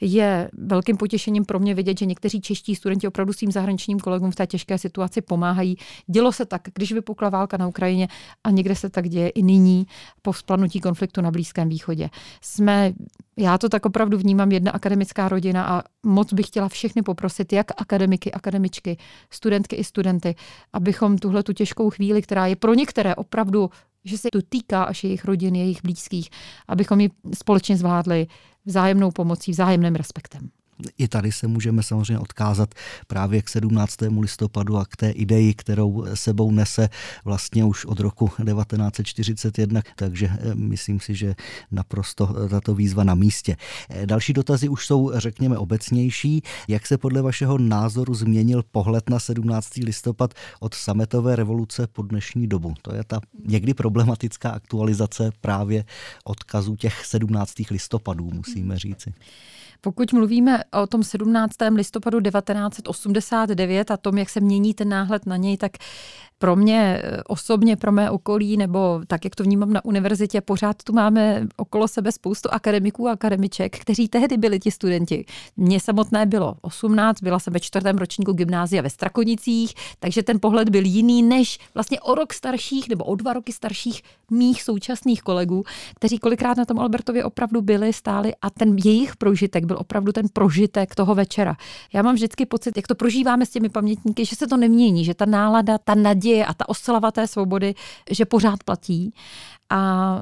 Je 0.00 0.50
velkým 0.52 0.96
potěšením 0.96 1.44
pro 1.44 1.58
mě 1.58 1.74
vidět, 1.74 1.98
že 1.98 2.06
někteří 2.06 2.40
čeští 2.40 2.74
studenti 2.74 3.08
opravdu 3.08 3.32
svým 3.32 3.52
zahraničním 3.52 4.00
kolegům 4.00 4.30
v 4.30 4.34
té 4.34 4.46
těžké 4.46 4.78
situaci 4.78 5.20
pomáhají. 5.20 5.76
Dělo 6.06 6.32
se 6.32 6.44
tak, 6.44 6.62
když 6.74 6.92
vypukla 6.92 7.28
válka 7.28 7.56
na 7.56 7.68
Ukrajině 7.68 8.08
a 8.44 8.50
někde 8.50 8.74
se 8.74 8.90
tak 8.90 9.08
děje 9.08 9.28
i 9.28 9.42
nyní 9.42 9.86
po 10.22 10.32
vzplanutí 10.32 10.80
konfliktu 10.80 11.20
na 11.20 11.30
Blízkém 11.30 11.68
východě. 11.68 12.10
Jsme, 12.40 12.92
já 13.38 13.58
to 13.58 13.68
tak 13.68 13.86
opravdu 13.86 14.18
vnímám, 14.18 14.52
jedna 14.52 14.72
akademická 14.72 15.28
rodina 15.28 15.66
a 15.66 15.82
moc 16.02 16.32
bych 16.32 16.46
chtěla 16.46 16.68
všechny 16.68 17.02
poprosit, 17.02 17.52
jak 17.52 17.80
akademiky, 17.80 18.32
akademičky, 18.32 18.96
studentky 19.30 19.76
i 19.76 19.84
studenty, 19.84 20.34
abychom 20.72 21.18
tuhle 21.18 21.42
tu 21.42 21.52
těžkou 21.52 21.90
chvíli, 21.90 22.22
která 22.22 22.46
je 22.46 22.56
pro 22.56 22.74
některé 22.74 23.14
opravdu 23.14 23.70
že 24.04 24.18
se 24.18 24.28
to 24.32 24.38
týká 24.48 24.84
až 24.84 25.04
jejich 25.04 25.24
rodin, 25.24 25.54
jejich 25.54 25.82
blízkých, 25.82 26.30
abychom 26.68 27.00
ji 27.00 27.10
společně 27.34 27.76
zvládli 27.76 28.26
vzájemnou 28.64 29.10
pomocí, 29.10 29.50
vzájemným 29.50 29.94
respektem. 29.94 30.50
I 30.98 31.08
tady 31.08 31.32
se 31.32 31.46
můžeme 31.46 31.82
samozřejmě 31.82 32.18
odkázat 32.18 32.74
právě 33.06 33.42
k 33.42 33.48
17. 33.48 33.96
listopadu 34.20 34.76
a 34.76 34.84
k 34.84 34.96
té 34.96 35.10
ideji, 35.10 35.54
kterou 35.54 36.06
sebou 36.14 36.50
nese 36.50 36.88
vlastně 37.24 37.64
už 37.64 37.84
od 37.84 38.00
roku 38.00 38.28
1941, 38.28 39.82
takže 39.96 40.30
eh, 40.32 40.54
myslím 40.54 41.00
si, 41.00 41.14
že 41.14 41.34
naprosto 41.70 42.36
eh, 42.44 42.48
tato 42.48 42.74
výzva 42.74 43.04
na 43.04 43.14
místě. 43.14 43.56
Eh, 43.90 44.06
další 44.06 44.32
dotazy 44.32 44.68
už 44.68 44.86
jsou, 44.86 45.12
řekněme, 45.14 45.58
obecnější. 45.58 46.42
Jak 46.68 46.86
se 46.86 46.98
podle 46.98 47.22
vašeho 47.22 47.58
názoru 47.58 48.14
změnil 48.14 48.62
pohled 48.62 49.10
na 49.10 49.18
17. 49.18 49.76
listopad 49.76 50.34
od 50.60 50.74
sametové 50.74 51.36
revoluce 51.36 51.86
po 51.86 52.02
dnešní 52.02 52.46
dobu? 52.46 52.74
To 52.82 52.94
je 52.94 53.04
ta 53.04 53.20
někdy 53.46 53.74
problematická 53.74 54.50
aktualizace 54.50 55.30
právě 55.40 55.84
odkazů 56.24 56.76
těch 56.76 57.06
17. 57.06 57.52
listopadů, 57.70 58.30
musíme 58.30 58.78
říci. 58.78 59.14
Pokud 59.80 60.12
mluvíme 60.12 60.64
o 60.82 60.86
tom 60.86 61.02
17. 61.02 61.56
listopadu 61.74 62.20
1989 62.20 63.90
a 63.90 63.96
tom, 63.96 64.18
jak 64.18 64.30
se 64.30 64.40
mění 64.40 64.74
ten 64.74 64.88
náhled 64.88 65.26
na 65.26 65.36
něj, 65.36 65.56
tak 65.56 65.72
pro 66.38 66.56
mě 66.56 67.02
osobně, 67.26 67.76
pro 67.76 67.92
mé 67.92 68.10
okolí, 68.10 68.56
nebo 68.56 69.00
tak, 69.06 69.24
jak 69.24 69.34
to 69.34 69.44
vnímám 69.44 69.72
na 69.72 69.84
univerzitě, 69.84 70.40
pořád 70.40 70.82
tu 70.82 70.92
máme 70.92 71.46
okolo 71.56 71.88
sebe 71.88 72.12
spoustu 72.12 72.48
akademiků 72.52 73.08
a 73.08 73.12
akademiček, 73.12 73.78
kteří 73.78 74.08
tehdy 74.08 74.36
byli 74.36 74.60
ti 74.60 74.70
studenti. 74.70 75.24
Mně 75.56 75.80
samotné 75.80 76.26
bylo 76.26 76.56
18, 76.60 77.22
byla 77.22 77.38
jsem 77.38 77.52
ve 77.52 77.60
čtvrtém 77.60 77.98
ročníku 77.98 78.32
gymnázia 78.32 78.82
ve 78.82 78.90
Strakonicích, 78.90 79.74
takže 79.98 80.22
ten 80.22 80.40
pohled 80.40 80.68
byl 80.68 80.84
jiný 80.84 81.22
než 81.22 81.58
vlastně 81.74 82.00
o 82.00 82.14
rok 82.14 82.32
starších 82.32 82.88
nebo 82.88 83.04
o 83.04 83.14
dva 83.14 83.32
roky 83.32 83.52
starších 83.52 84.02
mých 84.30 84.62
současných 84.62 85.22
kolegů, 85.22 85.64
kteří 85.94 86.18
kolikrát 86.18 86.56
na 86.56 86.64
tom 86.64 86.78
Albertově 86.78 87.24
opravdu 87.24 87.62
byli, 87.62 87.92
stáli 87.92 88.32
a 88.42 88.50
ten 88.50 88.76
jejich 88.84 89.16
prožitek 89.16 89.64
byl 89.64 89.76
opravdu 89.80 90.12
ten 90.12 90.26
prožitek 90.32 90.94
toho 90.94 91.14
večera. 91.14 91.56
Já 91.92 92.02
mám 92.02 92.14
vždycky 92.14 92.46
pocit, 92.46 92.76
jak 92.76 92.86
to 92.86 92.94
prožíváme 92.94 93.46
s 93.46 93.50
těmi 93.50 93.68
pamětníky, 93.68 94.24
že 94.24 94.36
se 94.36 94.46
to 94.46 94.56
nemění, 94.56 95.04
že 95.04 95.14
ta 95.14 95.24
nálada, 95.24 95.78
ta 95.78 95.94
naděje 95.94 96.23
a 96.32 96.54
ta 96.54 96.68
oslava 96.68 97.10
té 97.10 97.26
svobody, 97.26 97.74
že 98.10 98.24
pořád 98.24 98.64
platí. 98.64 99.14
A 99.70 100.20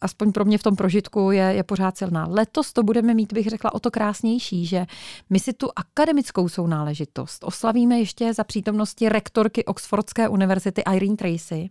aspoň 0.00 0.32
pro 0.32 0.44
mě 0.44 0.58
v 0.58 0.62
tom 0.62 0.76
prožitku 0.76 1.30
je, 1.30 1.42
je 1.42 1.62
pořád 1.62 1.98
silná. 1.98 2.26
Letos 2.30 2.72
to 2.72 2.82
budeme 2.82 3.14
mít, 3.14 3.32
bych 3.32 3.46
řekla, 3.46 3.74
o 3.74 3.80
to 3.80 3.90
krásnější, 3.90 4.66
že 4.66 4.86
my 5.30 5.40
si 5.40 5.52
tu 5.52 5.68
akademickou 5.76 6.48
sounáležitost 6.48 7.44
oslavíme 7.44 7.98
ještě 7.98 8.34
za 8.34 8.44
přítomnosti 8.44 9.08
rektorky 9.08 9.64
Oxfordské 9.64 10.28
univerzity 10.28 10.82
Irene 10.94 11.16
Tracy, 11.16 11.68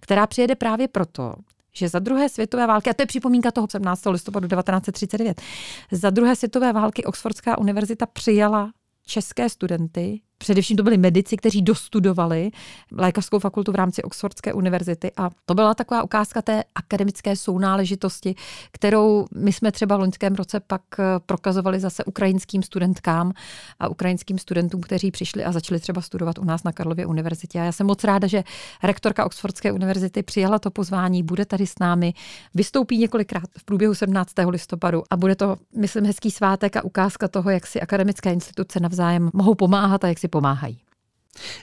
která 0.00 0.26
přijede 0.26 0.54
právě 0.54 0.88
proto, 0.88 1.34
že 1.76 1.88
za 1.88 1.98
druhé 1.98 2.28
světové 2.28 2.66
války, 2.66 2.90
a 2.90 2.94
to 2.94 3.02
je 3.02 3.06
připomínka 3.06 3.50
toho 3.50 3.66
17. 3.70 4.06
listopadu 4.06 4.48
1939, 4.48 5.42
za 5.92 6.10
druhé 6.10 6.36
světové 6.36 6.72
války 6.72 7.04
Oxfordská 7.04 7.58
univerzita 7.58 8.06
přijala 8.06 8.72
české 9.06 9.48
studenty 9.48 10.20
Především 10.44 10.76
to 10.76 10.82
byli 10.82 10.96
medici, 10.96 11.36
kteří 11.36 11.62
dostudovali 11.62 12.50
lékařskou 12.92 13.38
fakultu 13.38 13.72
v 13.72 13.74
rámci 13.74 14.02
Oxfordské 14.02 14.52
univerzity 14.52 15.12
a 15.16 15.30
to 15.46 15.54
byla 15.54 15.74
taková 15.74 16.02
ukázka 16.02 16.42
té 16.42 16.64
akademické 16.74 17.36
sounáležitosti, 17.36 18.34
kterou 18.72 19.26
my 19.34 19.52
jsme 19.52 19.72
třeba 19.72 19.96
v 19.96 20.00
loňském 20.00 20.34
roce 20.34 20.60
pak 20.60 20.82
eh, 20.98 21.02
prokazovali 21.26 21.80
zase 21.80 22.04
ukrajinským 22.04 22.62
studentkám 22.62 23.32
a 23.80 23.88
ukrajinským 23.88 24.38
studentům, 24.38 24.80
kteří 24.80 25.10
přišli 25.10 25.44
a 25.44 25.52
začali 25.52 25.80
třeba 25.80 26.00
studovat 26.00 26.38
u 26.38 26.44
nás 26.44 26.64
na 26.64 26.72
Karlově 26.72 27.06
univerzitě. 27.06 27.60
A 27.60 27.64
já 27.64 27.72
jsem 27.72 27.86
moc 27.86 28.04
ráda, 28.04 28.26
že 28.26 28.44
rektorka 28.82 29.26
Oxfordské 29.26 29.72
univerzity 29.72 30.22
přijala 30.22 30.58
to 30.58 30.70
pozvání, 30.70 31.22
bude 31.22 31.44
tady 31.44 31.66
s 31.66 31.78
námi, 31.80 32.14
vystoupí 32.54 32.98
několikrát 32.98 33.44
v 33.58 33.64
průběhu 33.64 33.94
17. 33.94 34.32
listopadu 34.48 35.02
a 35.10 35.16
bude 35.16 35.34
to, 35.34 35.56
myslím, 35.76 36.04
hezký 36.04 36.30
svátek 36.30 36.76
a 36.76 36.84
ukázka 36.84 37.28
toho, 37.28 37.50
jak 37.50 37.66
si 37.66 37.80
akademické 37.80 38.32
instituce 38.32 38.80
navzájem 38.80 39.30
mohou 39.32 39.54
pomáhat 39.54 40.04
a 40.04 40.08
jak 40.08 40.18
si 40.18 40.28
pomáhají. 40.34 40.78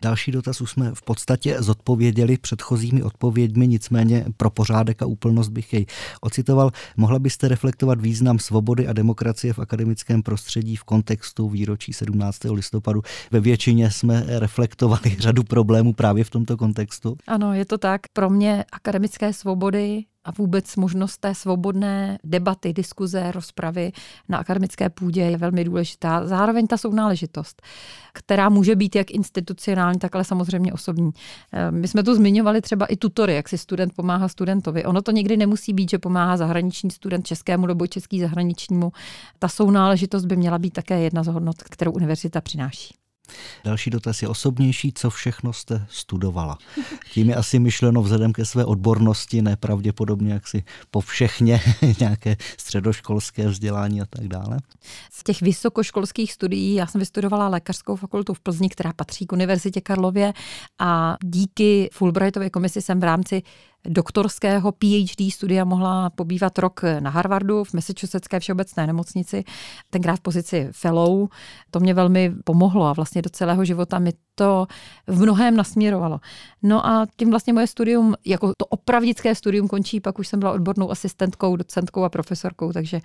Další 0.02 0.32
dotaz 0.32 0.62
už 0.62 0.72
jsme 0.72 0.92
v 0.94 1.02
podstatě 1.02 1.56
zodpověděli 1.60 2.38
předchozími 2.38 3.04
odpověďmi, 3.04 3.68
nicméně 3.68 4.26
pro 4.38 4.50
pořádek 4.50 5.02
a 5.02 5.06
úplnost 5.06 5.50
bych 5.50 5.74
jej 5.74 5.86
ocitoval. 6.22 6.72
Mohla 6.98 7.20
byste 7.20 7.48
reflektovat 7.48 8.02
význam 8.02 8.40
svobody 8.40 8.88
a 8.88 8.94
demokracie 8.94 9.54
v 9.54 9.60
akademickém 9.60 10.24
prostředí 10.24 10.76
v 10.76 10.84
kontextu 10.84 11.50
výročí 11.50 11.94
17. 11.94 12.40
listopadu? 12.44 13.02
Ve 13.32 13.40
většině 13.40 13.92
jsme 13.92 14.24
reflektovali 14.28 15.16
řadu 15.20 15.44
problémů 15.44 15.94
právě 15.94 16.24
v 16.24 16.30
tomto 16.30 16.58
kontextu. 16.58 17.18
Ano, 17.28 17.54
je 17.54 17.66
to 17.66 17.78
tak. 17.78 18.02
Pro 18.14 18.30
mě 18.30 18.66
akademické 18.72 19.34
svobody 19.34 20.04
a 20.24 20.32
vůbec 20.32 20.76
možnost 20.76 21.18
té 21.18 21.36
svobodné 21.36 22.20
debaty, 22.24 22.74
diskuze, 22.74 23.32
rozpravy 23.32 23.92
na 24.30 24.38
akademické 24.38 24.90
půdě 24.90 25.22
je 25.22 25.38
velmi 25.38 25.64
důležitá. 25.64 26.28
Zároveň 26.28 26.68
ta 26.68 26.78
sounáležitost, 26.78 27.62
která 28.14 28.50
může 28.50 28.76
být 28.76 28.96
jak 28.96 29.12
institucionální, 29.12 30.00
tak 30.00 30.16
ale 30.16 30.24
samozřejmě 30.24 30.74
osobní. 30.74 31.12
Eh, 31.54 31.72
my 31.72 31.88
jsme 31.88 32.04
tu 32.04 32.16
zmiňovali 32.16 32.62
třeba 32.62 32.86
i 32.86 32.96
tutory, 32.96 33.36
jak 33.36 33.50
si 33.50 33.58
student 33.58 33.94
pomáhá 33.94 34.28
studentovi. 34.28 34.86
Ono 34.86 35.02
to 35.02 35.12
někdy 35.12 35.38
nemusí 35.38 35.74
být, 35.74 35.90
že 35.90 36.00
pomáhá 36.00 36.38
zahraniční 36.38 36.92
student 36.92 37.28
českému 37.28 37.66
nebo 37.66 37.88
český 37.88 38.20
zahraničnímu. 38.20 38.92
Ta 39.40 39.48
sounáležitost 39.48 40.26
by 40.26 40.36
měla 40.36 40.60
být 40.60 40.74
také 40.74 41.00
jedna 41.00 41.24
z 41.24 41.28
hodnot, 41.28 41.64
kterou 41.64 41.92
univerzita 41.92 42.42
přináší. 42.42 43.01
Další 43.64 43.90
dotaz 43.90 44.22
je 44.22 44.28
osobnější. 44.28 44.94
Co 44.94 45.10
všechno 45.10 45.54
jste 45.54 45.86
studovala? 45.90 46.58
Tím 47.14 47.30
je 47.30 47.36
asi 47.36 47.60
myšleno 47.60 48.02
vzhledem 48.02 48.34
ke 48.34 48.46
své 48.46 48.66
odbornosti, 48.66 49.42
nepravděpodobně 49.42 50.34
jaksi 50.34 50.64
po 50.92 51.00
všechně 51.00 51.62
nějaké 52.00 52.38
středoškolské 52.58 53.48
vzdělání 53.48 54.02
a 54.02 54.06
tak 54.10 54.28
dále. 54.28 54.58
Z 55.12 55.24
těch 55.24 55.42
vysokoškolských 55.42 56.34
studií 56.34 56.76
já 56.76 56.88
jsem 56.88 57.00
vystudovala 57.00 57.48
lékařskou 57.48 57.96
fakultu 57.96 58.34
v 58.34 58.40
Plzni, 58.40 58.70
která 58.70 58.94
patří 58.94 59.26
k 59.26 59.32
Univerzitě 59.32 59.82
Karlově 59.82 60.34
a 60.80 61.18
díky 61.24 61.90
Fulbrightově 61.94 62.50
komisi 62.50 62.82
jsem 62.82 63.00
v 63.00 63.04
rámci 63.04 63.44
doktorského 63.88 64.72
PhD 64.72 65.32
studia 65.34 65.66
mohla 65.66 66.10
pobývat 66.10 66.60
rok 66.60 66.82
na 67.00 67.10
Harvardu 67.10 67.64
v 67.64 67.74
Massachusettské 67.74 68.40
všeobecné 68.40 68.88
nemocnici, 68.88 69.44
tenkrát 69.90 70.16
v 70.16 70.22
pozici 70.22 70.68
fellow. 70.72 71.28
To 71.72 71.80
mě 71.80 71.94
velmi 71.94 72.32
pomohlo 72.44 72.86
a 72.86 72.94
vlastně 72.94 73.22
do 73.22 73.30
celého 73.30 73.66
života 73.66 74.00
mi 74.00 74.14
to 74.36 74.68
v 75.08 75.22
mnohém 75.22 75.56
nasměrovalo. 75.56 76.20
No 76.64 76.88
a 76.88 77.08
tím 77.18 77.30
vlastně 77.30 77.54
moje 77.54 77.68
studium, 77.68 78.16
jako 78.26 78.54
to 78.58 78.66
opravdické 78.66 79.36
studium 79.36 79.68
končí, 79.68 80.00
pak 80.00 80.20
už 80.20 80.28
jsem 80.28 80.40
byla 80.40 80.52
odbornou 80.52 80.92
asistentkou, 80.92 81.56
docentkou 81.56 82.04
a 82.04 82.10
profesorkou, 82.10 82.72
takže 82.72 83.00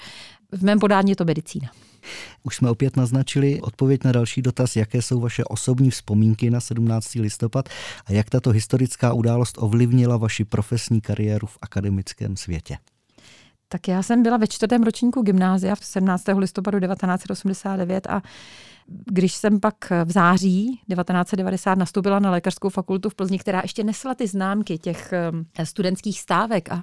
v 0.52 0.62
mém 0.62 0.78
podání 0.78 1.10
je 1.10 1.16
to 1.16 1.24
medicína. 1.24 1.68
Už 2.42 2.56
jsme 2.56 2.70
opět 2.70 2.96
naznačili 2.96 3.60
odpověď 3.60 4.04
na 4.04 4.12
další 4.12 4.42
dotaz, 4.42 4.76
jaké 4.76 5.02
jsou 5.02 5.20
vaše 5.20 5.44
osobní 5.44 5.90
vzpomínky 5.90 6.50
na 6.50 6.60
17. 6.60 7.14
listopad 7.14 7.68
a 8.06 8.12
jak 8.12 8.30
tato 8.30 8.50
historická 8.50 9.12
událost 9.12 9.54
ovlivnila 9.58 10.16
vaši 10.16 10.44
profesní 10.44 11.00
kariéru 11.00 11.46
v 11.46 11.58
akademickém 11.60 12.36
světě. 12.36 12.78
Tak 13.68 13.88
já 13.88 14.02
jsem 14.02 14.22
byla 14.22 14.36
ve 14.36 14.46
čtvrtém 14.46 14.82
ročníku 14.82 15.22
gymnázia 15.22 15.74
v 15.74 15.84
17. 15.84 16.24
listopadu 16.36 16.80
1989 16.80 18.06
a 18.06 18.22
když 18.88 19.34
jsem 19.34 19.60
pak 19.60 19.74
v 20.04 20.10
září 20.12 20.66
1990 20.66 21.78
nastoupila 21.78 22.18
na 22.18 22.30
lékařskou 22.30 22.68
fakultu 22.68 23.10
v 23.10 23.14
Plzni, 23.14 23.38
která 23.38 23.60
ještě 23.62 23.84
nesla 23.84 24.14
ty 24.14 24.26
známky 24.26 24.78
těch 24.78 25.12
studentských 25.64 26.20
stávek 26.20 26.72
a 26.72 26.82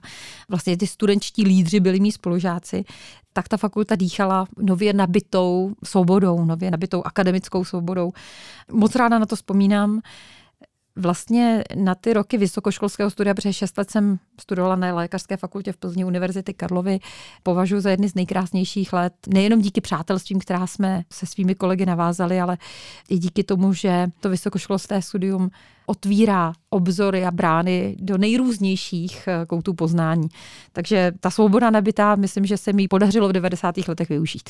vlastně 0.50 0.78
ty 0.78 0.88
studentští 0.88 1.43
lídři 1.43 1.80
byli 1.80 2.00
mý 2.00 2.12
spolužáci, 2.12 2.84
tak 3.34 3.48
ta 3.48 3.58
fakulta 3.58 3.96
dýchala 3.96 4.46
nově 4.60 4.93
nabitou 4.93 5.74
svobodou, 5.84 6.46
nově 6.46 6.72
nabitou 6.72 7.04
akademickou 7.04 7.63
svobodou. 7.63 8.12
Moc 8.72 8.96
ráda 8.96 9.19
na 9.19 9.26
to 9.26 9.36
vzpomínám 9.36 10.02
vlastně 10.95 11.63
na 11.75 11.95
ty 11.95 12.13
roky 12.13 12.38
vysokoškolského 12.38 13.10
studia, 13.10 13.34
protože 13.34 13.53
6 13.53 13.77
let 13.77 13.91
jsem 13.91 14.19
studovala 14.41 14.75
na 14.75 14.95
lékařské 14.95 15.38
fakultě 15.38 15.71
v 15.71 15.77
Plzni 15.77 16.06
Univerzity 16.06 16.53
Karlovy, 16.53 16.99
považuji 17.43 17.82
za 17.82 17.89
jedny 17.89 18.10
z 18.10 18.15
nejkrásnějších 18.15 18.93
let, 18.93 19.13
nejenom 19.27 19.62
díky 19.62 19.82
přátelstvím, 19.82 20.39
která 20.39 20.67
jsme 20.67 21.03
se 21.13 21.25
svými 21.25 21.56
kolegy 21.56 21.86
navázali, 21.86 22.41
ale 22.41 22.58
i 23.10 23.17
díky 23.17 23.43
tomu, 23.43 23.73
že 23.73 24.08
to 24.19 24.29
vysokoškolské 24.29 25.01
studium 25.01 25.49
otvírá 25.86 26.54
obzory 26.69 27.26
a 27.26 27.32
brány 27.32 27.96
do 28.00 28.17
nejrůznějších 28.17 29.28
eh, 29.28 29.46
koutů 29.46 29.74
poznání. 29.74 30.28
Takže 30.74 31.12
ta 31.19 31.30
svoboda 31.30 31.69
nabitá, 31.69 32.15
myslím, 32.15 32.46
že 32.46 32.58
se 32.58 32.74
mi 32.74 32.88
podařilo 32.88 33.30
v 33.30 33.34
90. 33.34 33.76
letech 33.88 34.10
využít. 34.10 34.50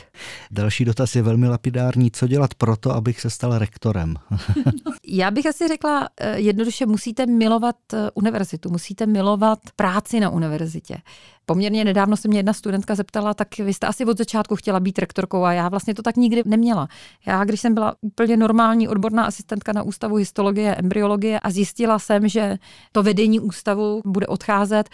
Další 0.51 0.85
dotaz 0.85 1.15
je 1.15 1.21
velmi 1.21 1.47
lapidární. 1.47 2.11
Co 2.11 2.27
dělat 2.27 2.53
proto, 2.53 2.91
abych 2.91 3.21
se 3.21 3.29
stal 3.29 3.57
rektorem? 3.57 4.15
Já 5.07 5.31
bych 5.31 5.45
asi 5.45 5.67
řekla, 5.67 6.09
eh, 6.17 6.39
jednoduše 6.39 6.85
musíte 6.85 7.25
milovat 7.25 7.75
eh, 7.93 8.09
univerzitu, 8.13 8.69
musíte 8.69 9.05
milovat 9.05 9.59
práci 9.75 10.19
na 10.19 10.29
univerzitě. 10.29 10.97
Poměrně 11.45 11.85
nedávno 11.85 12.17
se 12.17 12.27
mě 12.27 12.39
jedna 12.39 12.53
studentka 12.53 12.95
zeptala, 12.95 13.33
tak 13.33 13.57
vy 13.57 13.73
jste 13.73 13.87
asi 13.87 14.05
od 14.05 14.17
začátku 14.17 14.55
chtěla 14.55 14.79
být 14.79 14.99
rektorkou 14.99 15.43
a 15.43 15.53
já 15.53 15.69
vlastně 15.69 15.93
to 15.93 16.01
tak 16.01 16.15
nikdy 16.15 16.43
neměla. 16.45 16.87
Já, 17.25 17.43
když 17.43 17.61
jsem 17.61 17.73
byla 17.73 17.95
úplně 18.01 18.37
normální 18.37 18.87
odborná 18.87 19.23
asistentka 19.25 19.73
na 19.73 19.83
Ústavu 19.83 20.15
histologie 20.15 20.75
a 20.75 20.79
embryologie 20.79 21.39
a 21.39 21.49
zjistila 21.49 21.99
jsem, 21.99 22.27
že 22.27 22.57
to 22.91 23.03
vedení 23.03 23.39
ústavu 23.39 24.01
bude 24.05 24.27
odcházet, 24.27 24.89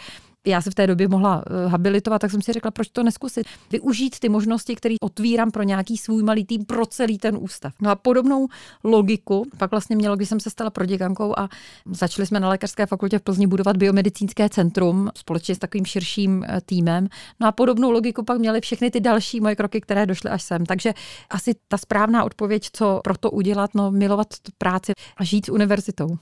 já 0.46 0.60
se 0.60 0.70
v 0.70 0.74
té 0.74 0.86
době 0.86 1.08
mohla 1.08 1.42
eh, 1.46 1.68
habilitovat, 1.68 2.20
tak 2.20 2.30
jsem 2.30 2.42
si 2.42 2.52
řekla, 2.52 2.70
proč 2.70 2.88
to 2.88 3.02
neskusit. 3.02 3.46
Využít 3.70 4.18
ty 4.18 4.28
možnosti, 4.28 4.74
které 4.74 4.94
otvírám 5.02 5.50
pro 5.50 5.62
nějaký 5.62 5.96
svůj 5.96 6.22
malý 6.22 6.44
tým, 6.44 6.64
pro 6.64 6.86
celý 6.86 7.18
ten 7.18 7.38
ústav. 7.40 7.72
No 7.80 7.90
a 7.90 7.94
podobnou 7.94 8.48
logiku 8.84 9.46
pak 9.58 9.70
vlastně 9.70 9.96
mělo, 9.96 10.16
když 10.16 10.28
jsem 10.28 10.40
se 10.40 10.50
stala 10.50 10.70
proděkankou 10.70 11.38
a 11.38 11.48
začali 11.92 12.26
jsme 12.26 12.40
na 12.40 12.48
lékařské 12.48 12.86
fakultě 12.86 13.18
v 13.18 13.22
Plzni 13.22 13.46
budovat 13.46 13.76
biomedicínské 13.76 14.48
centrum 14.48 15.10
společně 15.16 15.54
s 15.54 15.58
takovým 15.58 15.84
širším 15.84 16.44
eh, 16.48 16.60
týmem. 16.66 17.08
No 17.40 17.48
a 17.48 17.52
podobnou 17.52 17.90
logiku 17.90 18.24
pak 18.24 18.38
měly 18.38 18.60
všechny 18.60 18.90
ty 18.90 19.00
další 19.00 19.40
moje 19.40 19.56
kroky, 19.56 19.80
které 19.80 20.06
došly 20.06 20.30
až 20.30 20.42
sem. 20.42 20.66
Takže 20.66 20.94
asi 21.30 21.54
ta 21.68 21.76
správná 21.76 22.24
odpověď, 22.24 22.68
co 22.72 23.00
pro 23.04 23.16
to 23.18 23.30
udělat, 23.30 23.70
no 23.74 23.90
milovat 23.90 24.28
práci 24.58 24.92
a 25.16 25.24
žít 25.24 25.46
s 25.46 25.48
univerzitou. 25.48 26.18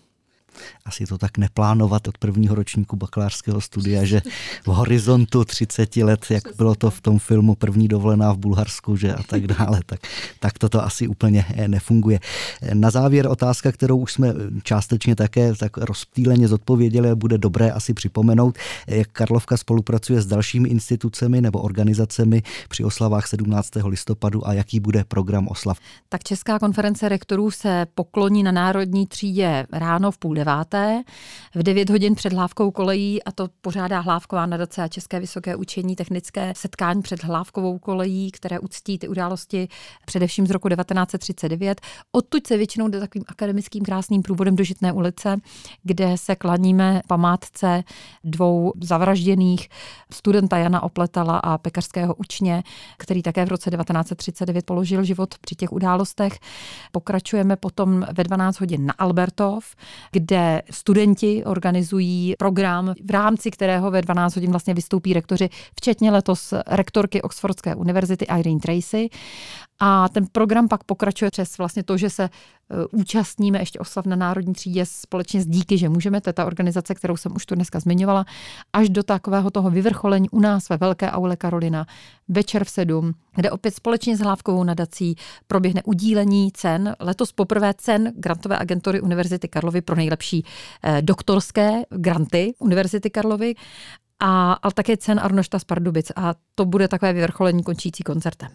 Asi 0.84 1.06
to 1.06 1.18
tak 1.18 1.38
neplánovat 1.38 2.08
od 2.08 2.18
prvního 2.18 2.54
ročníku 2.54 2.96
bakalářského 2.96 3.60
studia, 3.60 4.04
že 4.04 4.22
v 4.64 4.66
horizontu 4.66 5.44
30 5.44 5.96
let, 5.96 6.26
jak 6.30 6.42
bylo 6.56 6.74
to 6.74 6.90
v 6.90 7.00
tom 7.00 7.18
filmu 7.18 7.54
První 7.54 7.88
dovolená 7.88 8.32
v 8.32 8.38
Bulharsku, 8.38 8.96
že 8.96 9.14
a 9.14 9.22
tak 9.22 9.46
dále, 9.46 9.80
tak, 9.86 10.00
tak 10.40 10.58
toto 10.58 10.84
asi 10.84 11.08
úplně 11.08 11.44
eh, 11.56 11.68
nefunguje. 11.68 12.20
Na 12.74 12.90
závěr 12.90 13.26
otázka, 13.26 13.72
kterou 13.72 13.96
už 13.96 14.12
jsme 14.12 14.34
částečně 14.62 15.16
také 15.16 15.54
tak 15.54 15.76
rozptýleně 15.76 16.48
zodpověděli, 16.48 17.14
bude 17.14 17.38
dobré 17.38 17.70
asi 17.70 17.94
připomenout, 17.94 18.58
jak 18.86 19.08
Karlovka 19.08 19.56
spolupracuje 19.56 20.22
s 20.22 20.26
dalšími 20.26 20.68
institucemi 20.68 21.40
nebo 21.40 21.58
organizacemi 21.62 22.42
při 22.68 22.84
oslavách 22.84 23.26
17. 23.26 23.70
listopadu 23.84 24.48
a 24.48 24.52
jaký 24.52 24.80
bude 24.80 25.04
program 25.04 25.48
oslav. 25.48 25.78
Tak 26.08 26.22
Česká 26.22 26.58
konference 26.58 27.08
rektorů 27.08 27.50
se 27.50 27.86
pokloní 27.94 28.42
na 28.42 28.52
národní 28.52 29.06
třídě 29.06 29.66
ráno 29.72 30.10
v 30.10 30.18
půl 30.18 30.34
deváté, 30.48 31.02
v 31.54 31.62
9 31.62 31.90
hodin 31.90 32.14
před 32.14 32.32
hlávkou 32.32 32.70
kolejí 32.70 33.22
a 33.22 33.32
to 33.32 33.48
pořádá 33.60 34.00
hlávková 34.00 34.46
nadace 34.46 34.82
a 34.82 34.88
České 34.88 35.20
vysoké 35.20 35.56
učení 35.56 35.96
technické 35.96 36.52
setkání 36.56 37.02
před 37.02 37.24
hlávkovou 37.24 37.78
kolejí, 37.78 38.30
které 38.30 38.58
uctí 38.58 38.98
ty 38.98 39.08
události 39.08 39.68
především 40.06 40.46
z 40.46 40.50
roku 40.50 40.68
1939. 40.68 41.80
Odtud 42.12 42.46
se 42.46 42.56
většinou 42.56 42.88
jde 42.88 43.00
takovým 43.00 43.24
akademickým 43.28 43.84
krásným 43.84 44.22
průvodem 44.22 44.56
do 44.56 44.64
Žitné 44.64 44.92
ulice, 44.92 45.36
kde 45.82 46.18
se 46.18 46.36
klaníme 46.36 47.00
památce 47.06 47.84
dvou 48.24 48.72
zavražděných 48.82 49.68
studenta 50.12 50.58
Jana 50.58 50.82
Opletala 50.82 51.38
a 51.38 51.58
pekařského 51.58 52.14
učně, 52.14 52.62
který 52.98 53.22
také 53.22 53.44
v 53.44 53.48
roce 53.48 53.70
1939 53.70 54.66
položil 54.66 55.04
život 55.04 55.34
při 55.40 55.54
těch 55.54 55.72
událostech. 55.72 56.38
Pokračujeme 56.92 57.56
potom 57.56 58.06
ve 58.12 58.24
12 58.24 58.60
hodin 58.60 58.86
na 58.86 58.94
Albertov, 58.98 59.64
kde 60.12 60.27
studenti 60.70 61.44
organizují 61.44 62.34
program, 62.38 62.94
v 63.04 63.10
rámci 63.10 63.50
kterého 63.50 63.90
ve 63.90 64.02
12 64.02 64.34
hodin 64.34 64.50
vlastně 64.50 64.74
vystoupí 64.74 65.12
rektoři, 65.12 65.48
včetně 65.76 66.10
letos 66.10 66.54
rektorky 66.66 67.22
Oxfordské 67.22 67.74
univerzity 67.74 68.26
Irene 68.38 68.60
Tracy. 68.60 69.08
A 69.80 70.08
ten 70.08 70.26
program 70.32 70.68
pak 70.68 70.84
pokračuje 70.84 71.30
přes 71.30 71.58
vlastně 71.58 71.82
to, 71.82 71.96
že 71.96 72.10
se 72.10 72.24
e, 72.24 72.28
účastníme 72.92 73.58
ještě 73.58 73.78
oslav 73.78 74.06
na 74.06 74.16
Národní 74.16 74.54
třídě 74.54 74.86
společně 74.86 75.42
s 75.42 75.46
Díky, 75.46 75.78
že 75.78 75.88
můžeme, 75.88 76.20
to 76.20 76.28
je 76.28 76.32
ta 76.32 76.46
organizace, 76.46 76.94
kterou 76.94 77.16
jsem 77.16 77.32
už 77.36 77.46
tu 77.46 77.54
dneska 77.54 77.80
zmiňovala, 77.80 78.24
až 78.72 78.88
do 78.88 79.02
takového 79.02 79.50
toho 79.50 79.70
vyvrcholení 79.70 80.30
u 80.30 80.40
nás 80.40 80.68
ve 80.68 80.76
Velké 80.76 81.10
aule 81.10 81.36
Karolina. 81.36 81.86
Večer 82.28 82.64
v 82.64 82.70
sedm, 82.70 83.14
kde 83.34 83.50
opět 83.50 83.74
společně 83.74 84.16
s 84.16 84.20
Hlávkovou 84.20 84.64
nadací 84.64 85.16
proběhne 85.46 85.82
udílení 85.84 86.52
cen, 86.52 86.96
letos 87.00 87.32
poprvé 87.32 87.74
cen 87.74 88.12
grantové 88.16 88.58
agentury 88.58 89.00
Univerzity 89.00 89.48
Karlovy 89.48 89.80
pro 89.80 89.96
nejlepší 89.96 90.44
eh, 90.82 91.02
doktorské 91.02 91.82
granty 91.90 92.54
Univerzity 92.58 93.10
Karlovy. 93.10 93.54
A, 94.20 94.52
ale 94.52 94.72
také 94.72 94.96
cen 94.96 95.20
Arnošta 95.22 95.58
z 95.58 95.64
Pardubic. 95.64 96.12
A 96.16 96.34
to 96.54 96.64
bude 96.64 96.88
takové 96.88 97.12
vyvrcholení 97.12 97.62
končící 97.62 98.02
koncertem. 98.02 98.48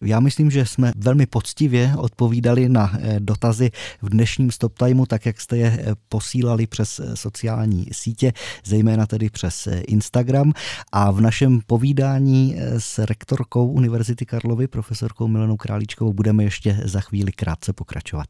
Já 0.00 0.20
myslím, 0.20 0.50
že 0.50 0.66
jsme 0.66 0.92
velmi 0.96 1.26
poctivě 1.26 1.94
odpovídali 1.98 2.68
na 2.68 2.92
eh, 3.00 3.20
dotazy 3.20 3.70
v 4.02 4.08
dnešním 4.08 4.50
stop 4.50 4.78
timeu, 4.78 5.06
tak 5.06 5.26
jak 5.26 5.40
jste 5.40 5.56
je 5.56 5.66
eh, 5.66 5.94
posílali 6.08 6.66
přes 6.66 7.00
eh, 7.00 7.16
sociální 7.16 7.86
sítě, 7.92 8.32
zejména 8.64 9.06
tedy 9.06 9.30
přes 9.30 9.68
Instagram. 9.88 10.52
A 10.92 11.10
v 11.10 11.20
našem 11.20 11.60
povídání 11.66 12.56
s 12.78 12.98
rektorkou 12.98 13.66
Univerzity 13.66 14.26
Karlovy, 14.26 14.68
profesorkou 14.68 15.28
Milenou 15.28 15.56
Králíčkovou, 15.56 16.12
budeme 16.12 16.44
ještě 16.44 16.80
za 16.84 17.00
chvíli 17.00 17.32
krátce 17.32 17.72
pokračovat. 17.72 18.26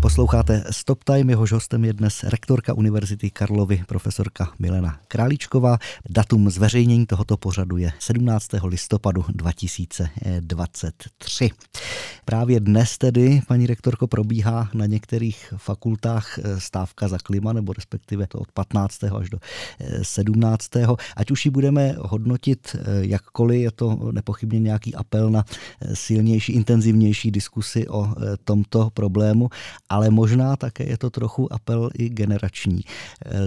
Posloucháte 0.00 0.64
Stop 0.70 1.04
Time, 1.04 1.30
jehož 1.30 1.52
hostem 1.52 1.84
je 1.84 1.92
dnes 1.92 2.22
rektorka 2.22 2.74
Univerzity 2.74 3.30
Karlovy, 3.30 3.84
profesorka 3.86 4.52
Milena 4.58 5.00
Králíčková. 5.08 5.78
Datum 6.10 6.50
zveřejnění 6.50 7.06
tohoto 7.06 7.36
pořadu 7.36 7.76
je 7.76 7.92
17. 7.98 8.48
listopadu 8.64 9.24
2023. 9.28 11.50
Právě 12.30 12.60
dnes 12.60 12.98
tedy, 12.98 13.40
paní 13.48 13.66
rektorko, 13.66 14.06
probíhá 14.06 14.70
na 14.74 14.86
některých 14.86 15.54
fakultách 15.56 16.38
stávka 16.58 17.08
za 17.08 17.18
klima, 17.18 17.52
nebo 17.52 17.72
respektive 17.72 18.26
to 18.26 18.38
od 18.38 18.52
15. 18.52 19.04
až 19.04 19.30
do 19.30 19.38
17. 20.02 20.70
Ať 21.16 21.30
už 21.30 21.44
ji 21.44 21.50
budeme 21.50 21.94
hodnotit 21.98 22.76
jakkoliv, 23.00 23.60
je 23.60 23.70
to 23.70 24.12
nepochybně 24.12 24.60
nějaký 24.60 24.94
apel 24.94 25.30
na 25.30 25.44
silnější, 25.94 26.52
intenzivnější 26.52 27.30
diskusi 27.30 27.88
o 27.88 28.14
tomto 28.44 28.90
problému, 28.90 29.48
ale 29.88 30.10
možná 30.10 30.56
také 30.56 30.84
je 30.84 30.98
to 30.98 31.10
trochu 31.10 31.52
apel 31.52 31.90
i 31.98 32.08
generační. 32.08 32.80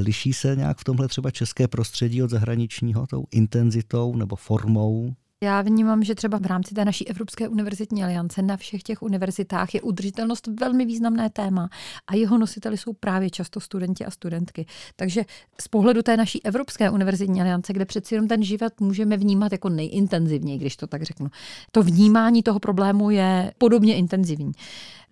Liší 0.02 0.34
se 0.34 0.56
nějak 0.56 0.78
v 0.78 0.84
tomhle 0.84 1.08
třeba 1.08 1.32
české 1.32 1.68
prostředí 1.68 2.24
od 2.24 2.30
zahraničního 2.30 3.08
tou 3.08 3.26
intenzitou 3.32 4.16
nebo 4.16 4.36
formou? 4.36 5.14
Já 5.44 5.62
vnímám, 5.62 6.04
že 6.04 6.16
třeba 6.16 6.38
v 6.38 6.46
rámci 6.46 6.76
té 6.76 6.86
naší 6.86 7.08
Evropské 7.08 7.48
univerzitní 7.48 8.04
aliance 8.04 8.42
na 8.42 8.58
všech 8.58 8.84
těch 8.84 9.02
univerzitách 9.02 9.74
je 9.74 9.82
udržitelnost 9.82 10.48
velmi 10.48 10.86
významné 10.86 11.30
téma 11.30 11.70
a 12.08 12.16
jeho 12.16 12.38
nositeli 12.38 12.78
jsou 12.78 12.94
právě 12.94 13.30
často 13.30 13.60
studenti 13.60 14.06
a 14.06 14.12
studentky. 14.12 14.66
Takže 14.96 15.26
z 15.62 15.68
pohledu 15.68 16.02
té 16.02 16.18
naší 16.18 16.46
Evropské 16.46 16.90
univerzitní 16.90 17.42
aliance, 17.42 17.74
kde 17.74 17.86
přeci 17.86 18.16
jenom 18.16 18.28
ten 18.28 18.44
život 18.44 18.80
můžeme 18.80 19.18
vnímat 19.18 19.52
jako 19.52 19.70
nejintenzivněji, 19.70 20.60
když 20.60 20.76
to 20.76 20.88
tak 20.88 21.04
řeknu, 21.04 21.28
to 21.72 21.84
vnímání 21.84 22.44
toho 22.44 22.60
problému 22.60 23.10
je 23.10 23.54
podobně 23.58 23.96
intenzivní. 23.96 24.52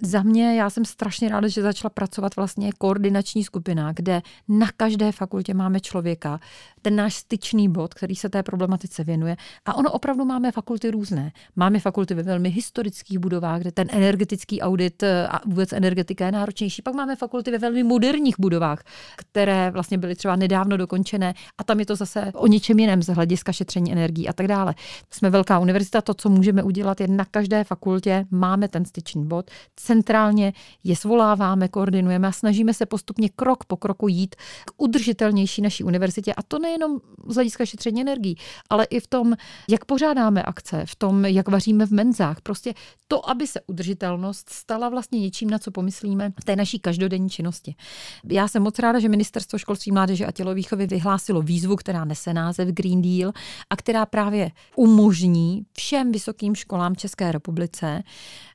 Za 0.04 0.24
mě, 0.24 0.56
já 0.56 0.70
jsem 0.70 0.86
strašně 0.86 1.30
ráda, 1.30 1.48
že 1.48 1.62
začala 1.62 1.90
pracovat 1.90 2.36
vlastně 2.36 2.72
koordinační 2.78 3.44
skupina, 3.44 3.92
kde 3.92 4.22
na 4.48 4.68
každé 4.78 5.12
fakultě 5.12 5.54
máme 5.54 5.80
člověka, 5.80 6.40
ten 6.82 6.96
náš 6.96 7.16
styčný 7.16 7.70
bod, 7.70 7.94
který 7.94 8.16
se 8.16 8.30
té 8.30 8.44
problematice 8.44 9.04
věnuje. 9.04 9.38
A 9.66 9.74
ono 9.74 9.92
opravdu 9.92 10.26
máme 10.26 10.52
fakulty 10.52 10.92
různé. 10.92 11.32
Máme 11.56 11.80
fakulty 11.80 12.14
ve 12.14 12.24
velmi 12.24 12.50
historických 12.50 13.20
budovách, 13.20 13.62
kde 13.62 13.72
ten 13.72 13.88
energetický 13.92 14.62
audit 14.62 15.04
eh, 15.04 15.28
a 15.28 15.40
vůbec 15.46 15.74
energetika 15.74 16.26
je 16.26 16.32
náročnější. 16.32 16.82
Pak 16.82 16.94
máme 16.94 17.16
fakulty 17.16 17.52
ve 17.52 17.58
velmi 17.58 17.84
moderních 17.84 18.36
budovách, 18.40 18.84
které 19.18 19.72
vlastně 19.72 19.98
byly 19.98 20.16
třeba 20.16 20.36
nedávno 20.36 20.78
dokončené 20.78 21.34
a 21.58 21.64
tam 21.64 21.80
je 21.80 21.86
to 21.86 21.96
zase 21.96 22.32
o 22.36 22.48
něčem 22.48 22.80
jiném 22.80 23.04
z 23.04 23.08
hlediska 23.08 23.52
šetření 23.52 23.92
energií 23.92 24.30
a 24.30 24.34
tak 24.34 24.48
dále. 24.48 24.76
Jsme 25.12 25.30
velká 25.30 25.60
univerzita, 25.60 26.02
to, 26.02 26.14
co 26.14 26.30
můžeme 26.30 26.64
udělat, 26.64 27.02
je 27.02 27.08
na 27.08 27.26
každé 27.26 27.64
fakultě 27.64 28.26
máme 28.32 28.68
ten 28.68 28.86
styčný 28.86 29.26
bod 29.26 29.52
centrálně 29.92 30.54
je 30.84 30.96
svoláváme, 30.96 31.68
koordinujeme 31.68 32.28
a 32.28 32.32
snažíme 32.32 32.74
se 32.74 32.86
postupně 32.86 33.30
krok 33.30 33.66
po 33.66 33.78
kroku 33.78 34.08
jít 34.08 34.36
k 34.66 34.72
udržitelnější 34.78 35.62
naší 35.62 35.84
univerzitě. 35.84 36.34
A 36.34 36.44
to 36.44 36.60
nejenom 36.60 37.00
z 37.28 37.36
hlediska 37.36 37.66
šetření 37.66 38.02
energií, 38.02 38.36
ale 38.70 38.86
i 38.86 39.00
v 39.00 39.08
tom, 39.08 39.34
jak 39.70 39.86
pořádáme 39.86 40.44
akce, 40.44 40.86
v 40.86 40.96
tom, 40.96 41.26
jak 41.26 41.50
vaříme 41.50 41.86
v 41.86 41.92
menzách. 41.92 42.42
Prostě 42.42 42.74
to, 43.08 43.30
aby 43.30 43.48
se 43.48 43.62
udržitelnost 43.68 44.50
stala 44.50 44.90
vlastně 44.90 45.20
něčím, 45.20 45.50
na 45.50 45.60
co 45.60 45.72
pomyslíme 45.72 46.32
v 46.42 46.46
té 46.46 46.56
naší 46.56 46.80
každodenní 46.80 47.30
činnosti. 47.30 47.76
Já 48.24 48.48
jsem 48.48 48.64
moc 48.64 48.80
ráda, 48.80 49.00
že 49.00 49.10
Ministerstvo 49.10 49.60
školství, 49.60 49.92
mládeže 49.92 50.26
a 50.26 50.32
tělovýchovy 50.32 50.88
vyhlásilo 50.88 51.42
výzvu, 51.42 51.76
která 51.76 52.06
nese 52.06 52.34
název 52.34 52.68
Green 52.68 53.02
Deal 53.02 53.32
a 53.70 53.76
která 53.76 54.06
právě 54.06 54.52
umožní 54.76 55.66
všem 55.74 56.12
vysokým 56.12 56.56
školám 56.56 56.96
České 56.96 57.32
republice 57.32 58.04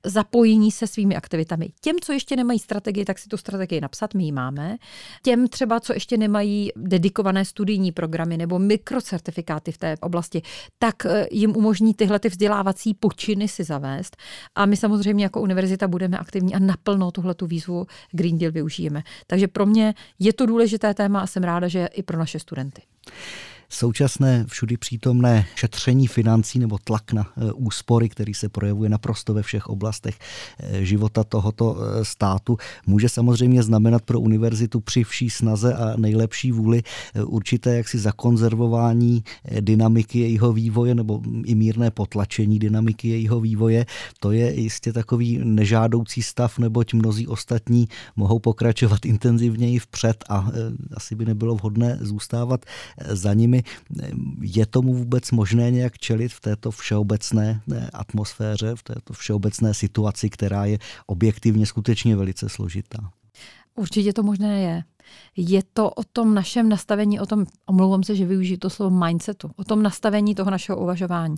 zapojení 0.05 0.70
se 0.70 0.87
svými. 0.87 1.16
Těm, 1.81 1.97
co 2.03 2.12
ještě 2.12 2.37
nemají 2.37 2.59
strategii, 2.59 3.05
tak 3.05 3.19
si 3.19 3.29
tu 3.29 3.37
strategii 3.37 3.81
napsat, 3.81 4.15
my 4.15 4.25
ji 4.25 4.33
máme. 4.33 4.77
Těm 5.23 5.49
třeba, 5.49 5.81
co 5.81 5.93
ještě 5.93 6.17
nemají 6.17 6.71
dedikované 6.77 7.45
studijní 7.45 7.93
programy 7.93 8.37
nebo 8.37 8.59
mikrocertifikáty 8.59 9.73
v 9.73 9.79
té 9.79 9.95
oblasti, 10.01 10.43
tak 10.79 11.07
eh, 11.07 11.27
jim 11.31 11.57
umožní 11.57 11.95
tyhle 11.95 12.19
ty 12.19 12.29
vzdělávací 12.29 12.95
počiny 12.95 13.49
si 13.49 13.65
zavést. 13.65 14.17
A 14.55 14.67
my 14.67 14.77
samozřejmě 14.77 15.25
jako 15.25 15.41
univerzita 15.41 15.89
budeme 15.89 16.19
aktivní 16.19 16.55
a 16.55 16.59
naplno 16.59 17.11
tuhle 17.11 17.35
tu 17.35 17.47
výzvu 17.47 17.87
Green 18.11 18.39
Deal 18.39 18.53
využijeme. 18.53 19.03
Takže 19.27 19.49
pro 19.49 19.67
mě 19.67 19.95
je 20.19 20.33
to 20.33 20.47
důležité 20.47 20.95
téma 20.95 21.21
a 21.21 21.27
jsem 21.27 21.43
ráda, 21.43 21.69
že 21.69 21.87
i 21.87 22.03
pro 22.03 22.19
naše 22.19 22.39
studenty 22.39 22.83
současné 23.69 24.45
všudy 24.49 24.77
přítomné 24.77 25.47
šetření 25.55 26.07
financí 26.07 26.59
nebo 26.59 26.79
tlak 26.85 27.13
na 27.13 27.23
e, 27.23 27.53
úspory, 27.53 28.09
který 28.09 28.35
se 28.35 28.49
projevuje 28.49 28.91
naprosto 28.91 29.35
ve 29.35 29.43
všech 29.43 29.67
oblastech 29.67 30.19
e, 30.61 30.85
života 30.85 31.25
tohoto 31.25 31.77
e, 31.79 32.05
státu, 32.05 32.59
může 32.87 33.09
samozřejmě 33.09 33.63
znamenat 33.63 34.03
pro 34.03 34.21
univerzitu 34.21 34.81
při 34.81 35.05
vší 35.05 35.31
snaze 35.31 35.75
a 35.75 35.97
nejlepší 35.97 36.53
vůli 36.53 36.83
určité 37.25 37.77
jaksi 37.77 37.99
zakonzervování 37.99 39.25
dynamiky 39.61 40.19
jejího 40.19 40.53
vývoje 40.53 40.95
nebo 40.95 41.21
i 41.45 41.55
mírné 41.55 41.91
potlačení 41.91 42.59
dynamiky 42.59 43.09
jejího 43.09 43.41
vývoje. 43.41 43.87
To 44.21 44.33
je 44.33 44.61
jistě 44.61 44.93
takový 44.93 45.41
nežádoucí 45.45 46.23
stav, 46.23 46.59
neboť 46.59 46.95
mnozí 46.95 47.27
ostatní 47.27 47.89
mohou 48.17 48.39
pokračovat 48.39 49.05
intenzivněji 49.07 49.79
vpřed 49.79 50.25
a 50.29 50.51
asi 50.95 51.15
by 51.15 51.25
nebylo 51.25 51.55
vhodné 51.55 51.99
zůstávat 52.01 52.67
za 53.09 53.35
nimi 53.35 53.56
problémy. 53.62 54.37
Je 54.40 54.66
tomu 54.66 54.95
vůbec 54.95 55.31
možné 55.31 55.71
nějak 55.71 55.99
čelit 55.99 56.33
v 56.33 56.40
této 56.40 56.71
všeobecné 56.71 57.62
atmosféře, 57.92 58.75
v 58.77 58.83
této 58.83 59.12
všeobecné 59.12 59.75
situaci, 59.75 60.31
která 60.31 60.64
je 60.64 60.79
objektivně 61.07 61.66
skutečně 61.66 62.16
velice 62.16 62.49
složitá? 62.49 63.11
Určitě 63.77 64.12
to 64.12 64.23
možné 64.23 64.61
je. 64.61 64.83
Je 65.37 65.62
to 65.73 65.91
o 65.91 66.03
tom 66.05 66.35
našem 66.35 66.69
nastavení, 66.69 67.21
o 67.21 67.27
tom, 67.27 67.45
omlouvám 67.67 68.03
se, 68.03 68.17
že 68.17 68.25
využiju 68.25 68.59
to 68.59 68.71
slovo 68.71 68.97
mindsetu, 69.07 69.51
o 69.57 69.65
tom 69.65 69.83
nastavení 69.83 70.35
toho 70.35 70.51
našeho 70.51 70.79
uvažování. 70.79 71.37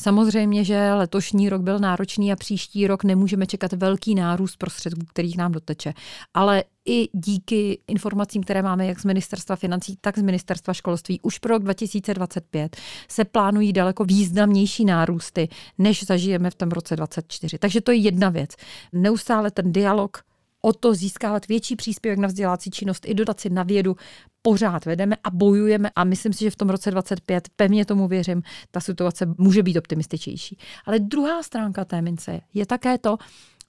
Samozřejmě, 0.00 0.64
že 0.64 0.92
letošní 0.92 1.48
rok 1.48 1.62
byl 1.62 1.78
náročný 1.78 2.32
a 2.32 2.36
příští 2.36 2.86
rok 2.86 3.04
nemůžeme 3.04 3.46
čekat 3.46 3.72
velký 3.72 4.14
nárůst 4.14 4.56
prostředků, 4.56 5.06
kterých 5.06 5.36
nám 5.36 5.52
doteče. 5.52 5.94
Ale 6.34 6.64
i 6.86 7.08
díky 7.12 7.80
informacím, 7.86 8.42
které 8.42 8.62
máme 8.62 8.86
jak 8.86 9.00
z 9.00 9.04
ministerstva 9.04 9.56
financí, 9.56 9.96
tak 10.00 10.18
z 10.18 10.22
ministerstva 10.22 10.74
školství, 10.74 11.20
už 11.22 11.38
pro 11.38 11.54
rok 11.54 11.62
2025 11.62 12.76
se 13.08 13.24
plánují 13.24 13.72
daleko 13.72 14.04
významnější 14.04 14.84
nárůsty, 14.84 15.48
než 15.78 16.06
zažijeme 16.06 16.50
v 16.50 16.54
tom 16.54 16.68
roce 16.68 16.96
2024. 16.96 17.58
Takže 17.58 17.80
to 17.80 17.90
je 17.90 17.96
jedna 17.96 18.28
věc. 18.28 18.50
Neustále 18.92 19.50
ten 19.50 19.72
dialog 19.72 20.18
o 20.62 20.72
to 20.72 20.94
získávat 20.94 21.48
větší 21.48 21.76
příspěvek 21.76 22.18
na 22.18 22.28
vzdělávací 22.28 22.70
činnost 22.70 23.06
i 23.08 23.14
dotaci 23.14 23.50
na 23.50 23.62
vědu 23.62 23.96
pořád 24.42 24.84
vedeme 24.84 25.16
a 25.24 25.30
bojujeme 25.30 25.90
a 25.96 26.04
myslím 26.04 26.32
si, 26.32 26.44
že 26.44 26.50
v 26.50 26.56
tom 26.56 26.70
roce 26.70 26.90
25, 26.90 27.48
pevně 27.56 27.84
tomu 27.84 28.08
věřím, 28.08 28.42
ta 28.70 28.80
situace 28.80 29.26
může 29.38 29.62
být 29.62 29.76
optimističtější. 29.76 30.58
Ale 30.84 30.98
druhá 30.98 31.42
stránka 31.42 31.84
té 31.84 32.02
mince 32.02 32.40
je 32.54 32.66
také 32.66 32.98
to, 32.98 33.16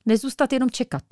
nezůstat 0.05 0.53
jenom 0.53 0.69
čekat. 0.69 1.03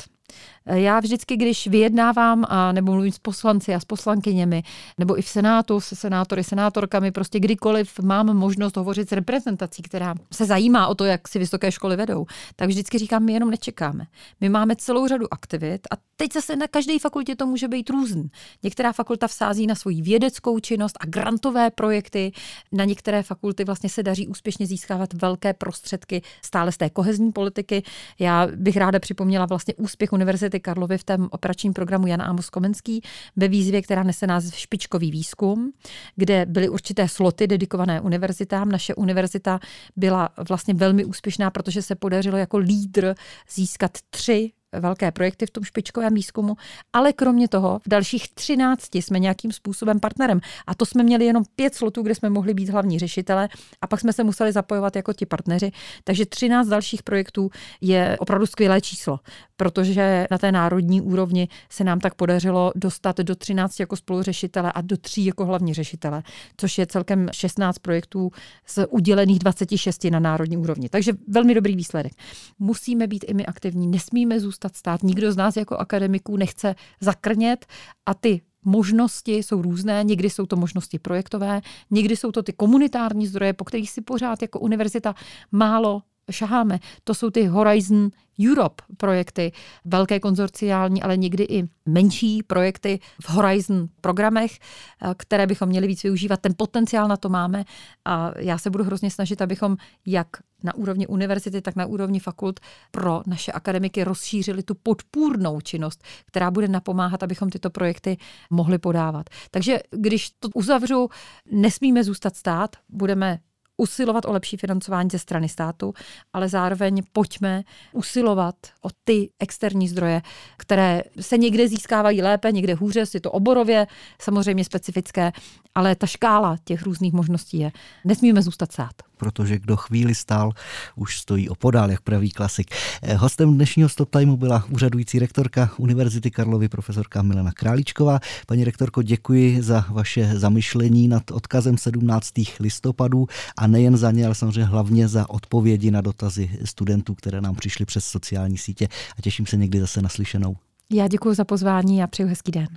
Já 0.65 1.00
vždycky, 1.00 1.38
když 1.38 1.68
vyjednávám 1.68 2.46
a 2.50 2.72
nebo 2.72 2.92
mluvím 2.92 3.12
s 3.12 3.20
poslanci 3.20 3.76
a 3.76 3.80
s 3.80 3.86
poslankyněmi, 3.86 4.63
nebo 4.98 5.20
i 5.20 5.22
v 5.22 5.28
Senátu 5.28 5.80
se 5.80 5.96
senátory, 5.96 6.44
senátorkami, 6.44 7.12
prostě 7.12 7.39
kdykoliv 7.39 8.00
mám 8.00 8.38
možnost 8.38 8.78
hovořit 8.78 9.10
s 9.10 9.12
reprezentací, 9.12 9.82
která 9.82 10.15
se 10.34 10.46
zajímá 10.46 10.88
o 10.88 10.96
to, 10.96 11.06
jak 11.06 11.28
si 11.28 11.39
vysoké 11.39 11.72
školy 11.72 11.96
vedou, 11.96 12.26
tak 12.56 12.70
vždycky 12.70 12.98
říkám, 12.98 13.24
my 13.24 13.34
jenom 13.34 13.50
nečekáme. 13.50 14.06
My 14.42 14.50
máme 14.50 14.76
celou 14.76 15.08
řadu 15.08 15.34
aktivit 15.34 15.88
a 15.92 15.96
teď 16.15 16.34
zase 16.34 16.56
na 16.56 16.68
každé 16.68 17.00
fakultě 17.00 17.36
to 17.36 17.46
může 17.46 17.68
být 17.68 17.89
různý. 17.89 18.32
Některá 18.63 18.94
fakulta 18.94 19.28
vsází 19.28 19.68
na 19.68 19.76
svoji 19.76 20.02
vědeckou 20.02 20.60
činnost 20.60 20.98
a 21.00 21.06
grantové 21.06 21.72
projekty, 21.72 22.32
na 22.72 22.86
některé 22.86 23.24
fakulty 23.24 23.63
vlastně 23.63 23.89
se 23.89 24.04
daří 24.04 24.28
úspěšně 24.28 24.65
získávat 24.68 25.13
velké 25.13 25.54
prostředky 25.54 26.22
stále 26.46 26.72
z 26.72 26.78
té 26.78 26.89
kohezní 26.89 27.32
politiky. 27.32 27.84
Já 28.20 28.48
bych 28.56 28.78
ráda 28.78 29.00
připomněla 29.00 29.46
vlastně 29.46 29.74
úspěch 29.74 30.12
Univerzity 30.19 30.60
Karlovy 30.60 30.97
v 30.97 31.03
tom 31.03 31.27
operačním 31.32 31.73
programu 31.73 32.08
Jan 32.08 32.21
Amos 32.21 32.49
Komenský 32.49 33.01
ve 33.36 33.47
výzvě, 33.47 33.82
která 33.82 34.03
nese 34.03 34.27
název 34.27 34.55
Špičkový 34.55 35.12
výzkum, 35.12 35.71
kde 36.15 36.45
byly 36.45 36.69
určité 36.69 37.08
sloty 37.08 37.47
dedikované 37.47 38.01
univerzitám. 38.01 38.69
Naše 38.69 38.95
univerzita 38.95 39.60
byla 39.95 40.29
vlastně 40.49 40.73
velmi 40.73 41.05
úspěšná, 41.05 41.51
protože 41.51 41.82
se 41.82 41.95
podařilo 41.95 42.38
jako 42.38 42.58
lídr 42.58 43.15
získat 43.49 43.91
tři 44.10 44.51
velké 44.71 45.12
projekty 45.12 45.45
v 45.45 45.51
tom 45.51 45.63
špičkovém 45.63 46.13
výzkumu, 46.13 46.55
ale 46.93 47.13
kromě 47.13 47.47
toho 47.47 47.79
v 47.79 47.89
dalších 47.89 48.34
13 48.34 48.95
jsme 48.95 49.19
nějakým 49.19 49.51
způsobem 49.51 49.99
partnerem. 49.99 50.39
A 50.67 50.75
to 50.75 50.86
jsme 50.86 51.03
měli 51.03 51.25
jenom 51.25 51.43
pět 51.55 51.75
slotů, 51.75 52.01
kde 52.01 52.15
jsme 52.15 52.29
mohli 52.29 52.53
být 52.53 52.69
hlavní 52.69 52.99
řešitele 52.99 53.49
a 53.82 53.88
pak 53.88 53.99
jsme 53.99 54.13
se 54.13 54.23
museli 54.23 54.51
zapojovat 54.51 54.95
jako 54.95 55.13
ti 55.13 55.25
partneři. 55.25 55.71
Takže 56.03 56.25
13 56.25 56.67
dalších 56.67 57.03
projektů 57.03 57.49
je 57.82 58.17
opravdu 58.19 58.45
skvělé 58.45 58.82
číslo, 58.82 59.19
protože 59.60 60.28
na 60.32 60.38
té 60.38 60.52
národní 60.52 61.02
úrovni 61.02 61.48
se 61.69 61.84
nám 61.84 62.00
tak 62.00 62.15
podařilo 62.15 62.72
dostat 62.76 63.17
do 63.17 63.36
13 63.36 63.80
jako 63.80 63.95
spoluřešitele 63.95 64.72
a 64.72 64.82
do 64.82 64.98
3 64.98 65.26
jako 65.26 65.45
hlavní 65.45 65.74
řešitele, 65.74 66.24
což 66.58 66.78
je 66.78 66.88
celkem 66.88 67.28
16 67.32 67.80
projektů 67.80 68.32
z 68.65 68.88
udělených 68.89 69.39
26 69.39 70.04
na 70.04 70.19
národní 70.19 70.58
úrovni. 70.58 70.89
Takže 70.89 71.12
velmi 71.28 71.54
dobrý 71.54 71.76
výsledek. 71.76 72.13
Musíme 72.60 73.08
být 73.08 73.26
i 73.28 73.34
my 73.34 73.45
aktivní, 73.45 73.88
nesmíme 73.88 74.39
zůstat 74.39 74.76
stát. 74.76 75.04
Nikdo 75.04 75.32
z 75.32 75.38
nás 75.38 75.58
jako 75.58 75.78
akademiků 75.78 76.38
nechce 76.38 76.76
zakrnět 77.02 77.65
a 78.06 78.13
ty 78.13 78.41
možnosti 78.65 79.36
jsou 79.36 79.62
různé, 79.62 80.04
někdy 80.04 80.30
jsou 80.30 80.45
to 80.45 80.56
možnosti 80.56 81.00
projektové, 81.00 81.62
někdy 81.91 82.17
jsou 82.17 82.32
to 82.32 82.43
ty 82.43 82.54
komunitární 82.54 83.28
zdroje, 83.28 83.54
po 83.54 83.63
kterých 83.63 83.91
si 83.91 84.02
pořád 84.02 84.41
jako 84.41 84.60
univerzita 84.60 85.15
málo 85.52 86.02
šaháme. 86.30 86.80
To 87.04 87.13
jsou 87.13 87.30
ty 87.30 87.46
Horizon 87.46 88.10
Europe 88.52 88.84
projekty, 88.98 89.52
velké 89.86 90.20
konzorciální, 90.20 91.04
ale 91.04 91.18
někdy 91.18 91.44
i 91.44 91.63
menší 91.86 92.44
projekty 92.44 93.00
v 93.22 93.30
Horizon 93.30 93.88
programech, 94.02 94.52
eh, 94.52 95.13
které 95.18 95.48
bychom 95.48 95.70
měli 95.70 95.88
víc 95.88 96.04
využívat. 96.04 96.39
Ten 96.42 96.54
potenciál 96.58 97.08
na 97.08 97.18
to 97.18 97.30
máme 97.30 97.63
a 98.06 98.32
já 98.38 98.58
se 98.58 98.70
budu 98.70 98.84
hrozně 98.84 99.12
snažit, 99.12 99.42
abychom 99.42 99.78
jak 100.06 100.28
na 100.63 100.76
úrovni 100.76 101.08
univerzity, 101.08 101.62
tak 101.62 101.76
na 101.76 101.86
úrovni 101.86 102.20
fakult 102.20 102.60
pro 102.92 103.22
naše 103.28 103.52
akademiky 103.52 104.04
rozšířili 104.04 104.63
tu 104.63 104.76
podpůrnou 104.76 105.62
činnost, 105.62 106.04
která 106.26 106.52
bude 106.52 106.68
napomáhat, 106.68 107.24
abychom 107.24 107.50
tyto 107.50 107.70
projekty 107.70 108.18
mohli 108.50 108.78
podávat. 108.78 109.30
Takže 109.52 109.80
když 109.92 110.30
to 110.39 110.50
uzavřu, 110.54 111.10
nesmíme 111.52 112.04
zůstat 112.04 112.36
stát, 112.36 112.76
budeme 112.89 113.39
usilovat 113.80 114.26
o 114.26 114.32
lepší 114.32 114.58
financování 114.58 115.10
ze 115.12 115.20
strany 115.20 115.50
státu, 115.50 115.94
ale 116.34 116.50
zároveň 116.50 117.02
pojďme 117.13 117.63
usilovat 117.94 118.56
o 118.82 118.89
ty 119.04 119.30
externí 119.39 119.88
zdroje, 119.88 120.22
které 120.58 121.02
se 121.20 121.38
někde 121.38 121.68
získávají 121.68 122.22
lépe, 122.22 122.52
někde 122.52 122.74
hůře, 122.74 123.04
je 123.13 123.22
to 123.22 123.32
oborově 123.32 123.88
samozřejmě 124.22 124.63
specifické, 124.65 125.32
ale 125.76 125.96
ta 125.96 126.08
škála 126.08 126.56
těch 126.63 126.84
různých 126.84 127.13
možností 127.13 127.60
je. 127.60 127.72
Nesmíme 128.06 128.42
zůstat 128.42 128.72
sát 128.72 129.09
protože 129.19 129.60
kdo 129.60 129.77
chvíli 129.77 130.15
stál, 130.15 130.51
už 130.95 131.19
stojí 131.19 131.49
opodál, 131.49 131.91
jak 131.91 132.01
praví 132.01 132.32
klasik. 132.32 132.75
Eh, 133.01 133.13
hostem 133.13 133.53
dnešního 133.53 133.89
Stop 133.89 134.10
Timeu 134.15 134.38
byla 134.38 134.65
úřadující 134.69 135.19
rektorka 135.19 135.71
Univerzity 135.77 136.32
Karlovy, 136.32 136.69
profesorka 136.69 137.21
Milena 137.21 137.51
Králíčková. 137.51 138.19
Paní 138.47 138.63
rektorko, 138.63 139.01
děkuji 139.01 139.62
za 139.62 139.86
vaše 139.89 140.39
zamyšlení 140.39 141.08
nad 141.08 141.32
odkazem 141.32 141.77
17. 141.77 142.34
listopadů 142.60 143.27
a 143.58 143.67
nejen 143.67 143.97
za 143.97 144.12
ně, 144.12 144.25
ale 144.25 144.36
samozřejmě 144.36 144.65
hlavně 144.65 145.08
za 145.08 145.29
odpovědi 145.29 145.91
na 145.91 146.01
dotazy 146.01 146.49
studentů, 146.65 147.15
které 147.15 147.41
nám 147.41 147.55
přišly 147.55 147.86
přes 147.86 148.05
sociální 148.05 148.58
sítě 148.58 148.88
a 149.17 149.21
těším 149.21 149.45
se 149.45 149.58
někdy 149.58 149.79
zase 149.79 150.01
naslyšenou. 150.01 150.55
Já 150.91 151.08
děkuji 151.08 151.34
za 151.36 151.45
pozvání 151.45 152.03
a 152.03 152.08
přeju 152.08 152.29
hezký 152.29 152.51
den. 152.51 152.67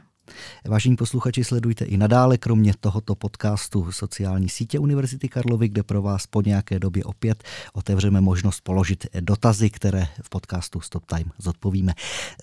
Vážení 0.68 0.96
posluchači, 0.96 1.44
sledujte 1.44 1.84
i 1.84 1.96
nadále, 1.96 2.38
kromě 2.38 2.72
tohoto 2.80 3.14
podcastu 3.14 3.92
sociální 3.92 4.48
sítě 4.48 4.78
Univerzity 4.78 5.28
Karlovy, 5.28 5.68
kde 5.68 5.82
pro 5.82 6.02
vás 6.02 6.26
po 6.26 6.42
nějaké 6.42 6.78
době 6.78 7.04
opět 7.04 7.44
otevřeme 7.72 8.20
možnost 8.20 8.60
položit 8.60 9.06
dotazy, 9.20 9.70
které 9.70 10.08
v 10.22 10.30
podcastu 10.30 10.80
Stop 10.80 11.06
Time 11.06 11.30
zodpovíme. 11.38 11.92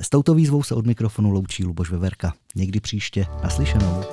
S 0.02 0.10
touto 0.10 0.34
výzvou 0.34 0.64
se 0.64 0.76
od 0.76 0.86
mikrofonu 0.86 1.32
loučí 1.32 1.66
Luboš 1.66 1.92
Veverka. 1.92 2.34
Někdy 2.56 2.80
příště 2.80 3.26
naslyšenou. 3.44 4.04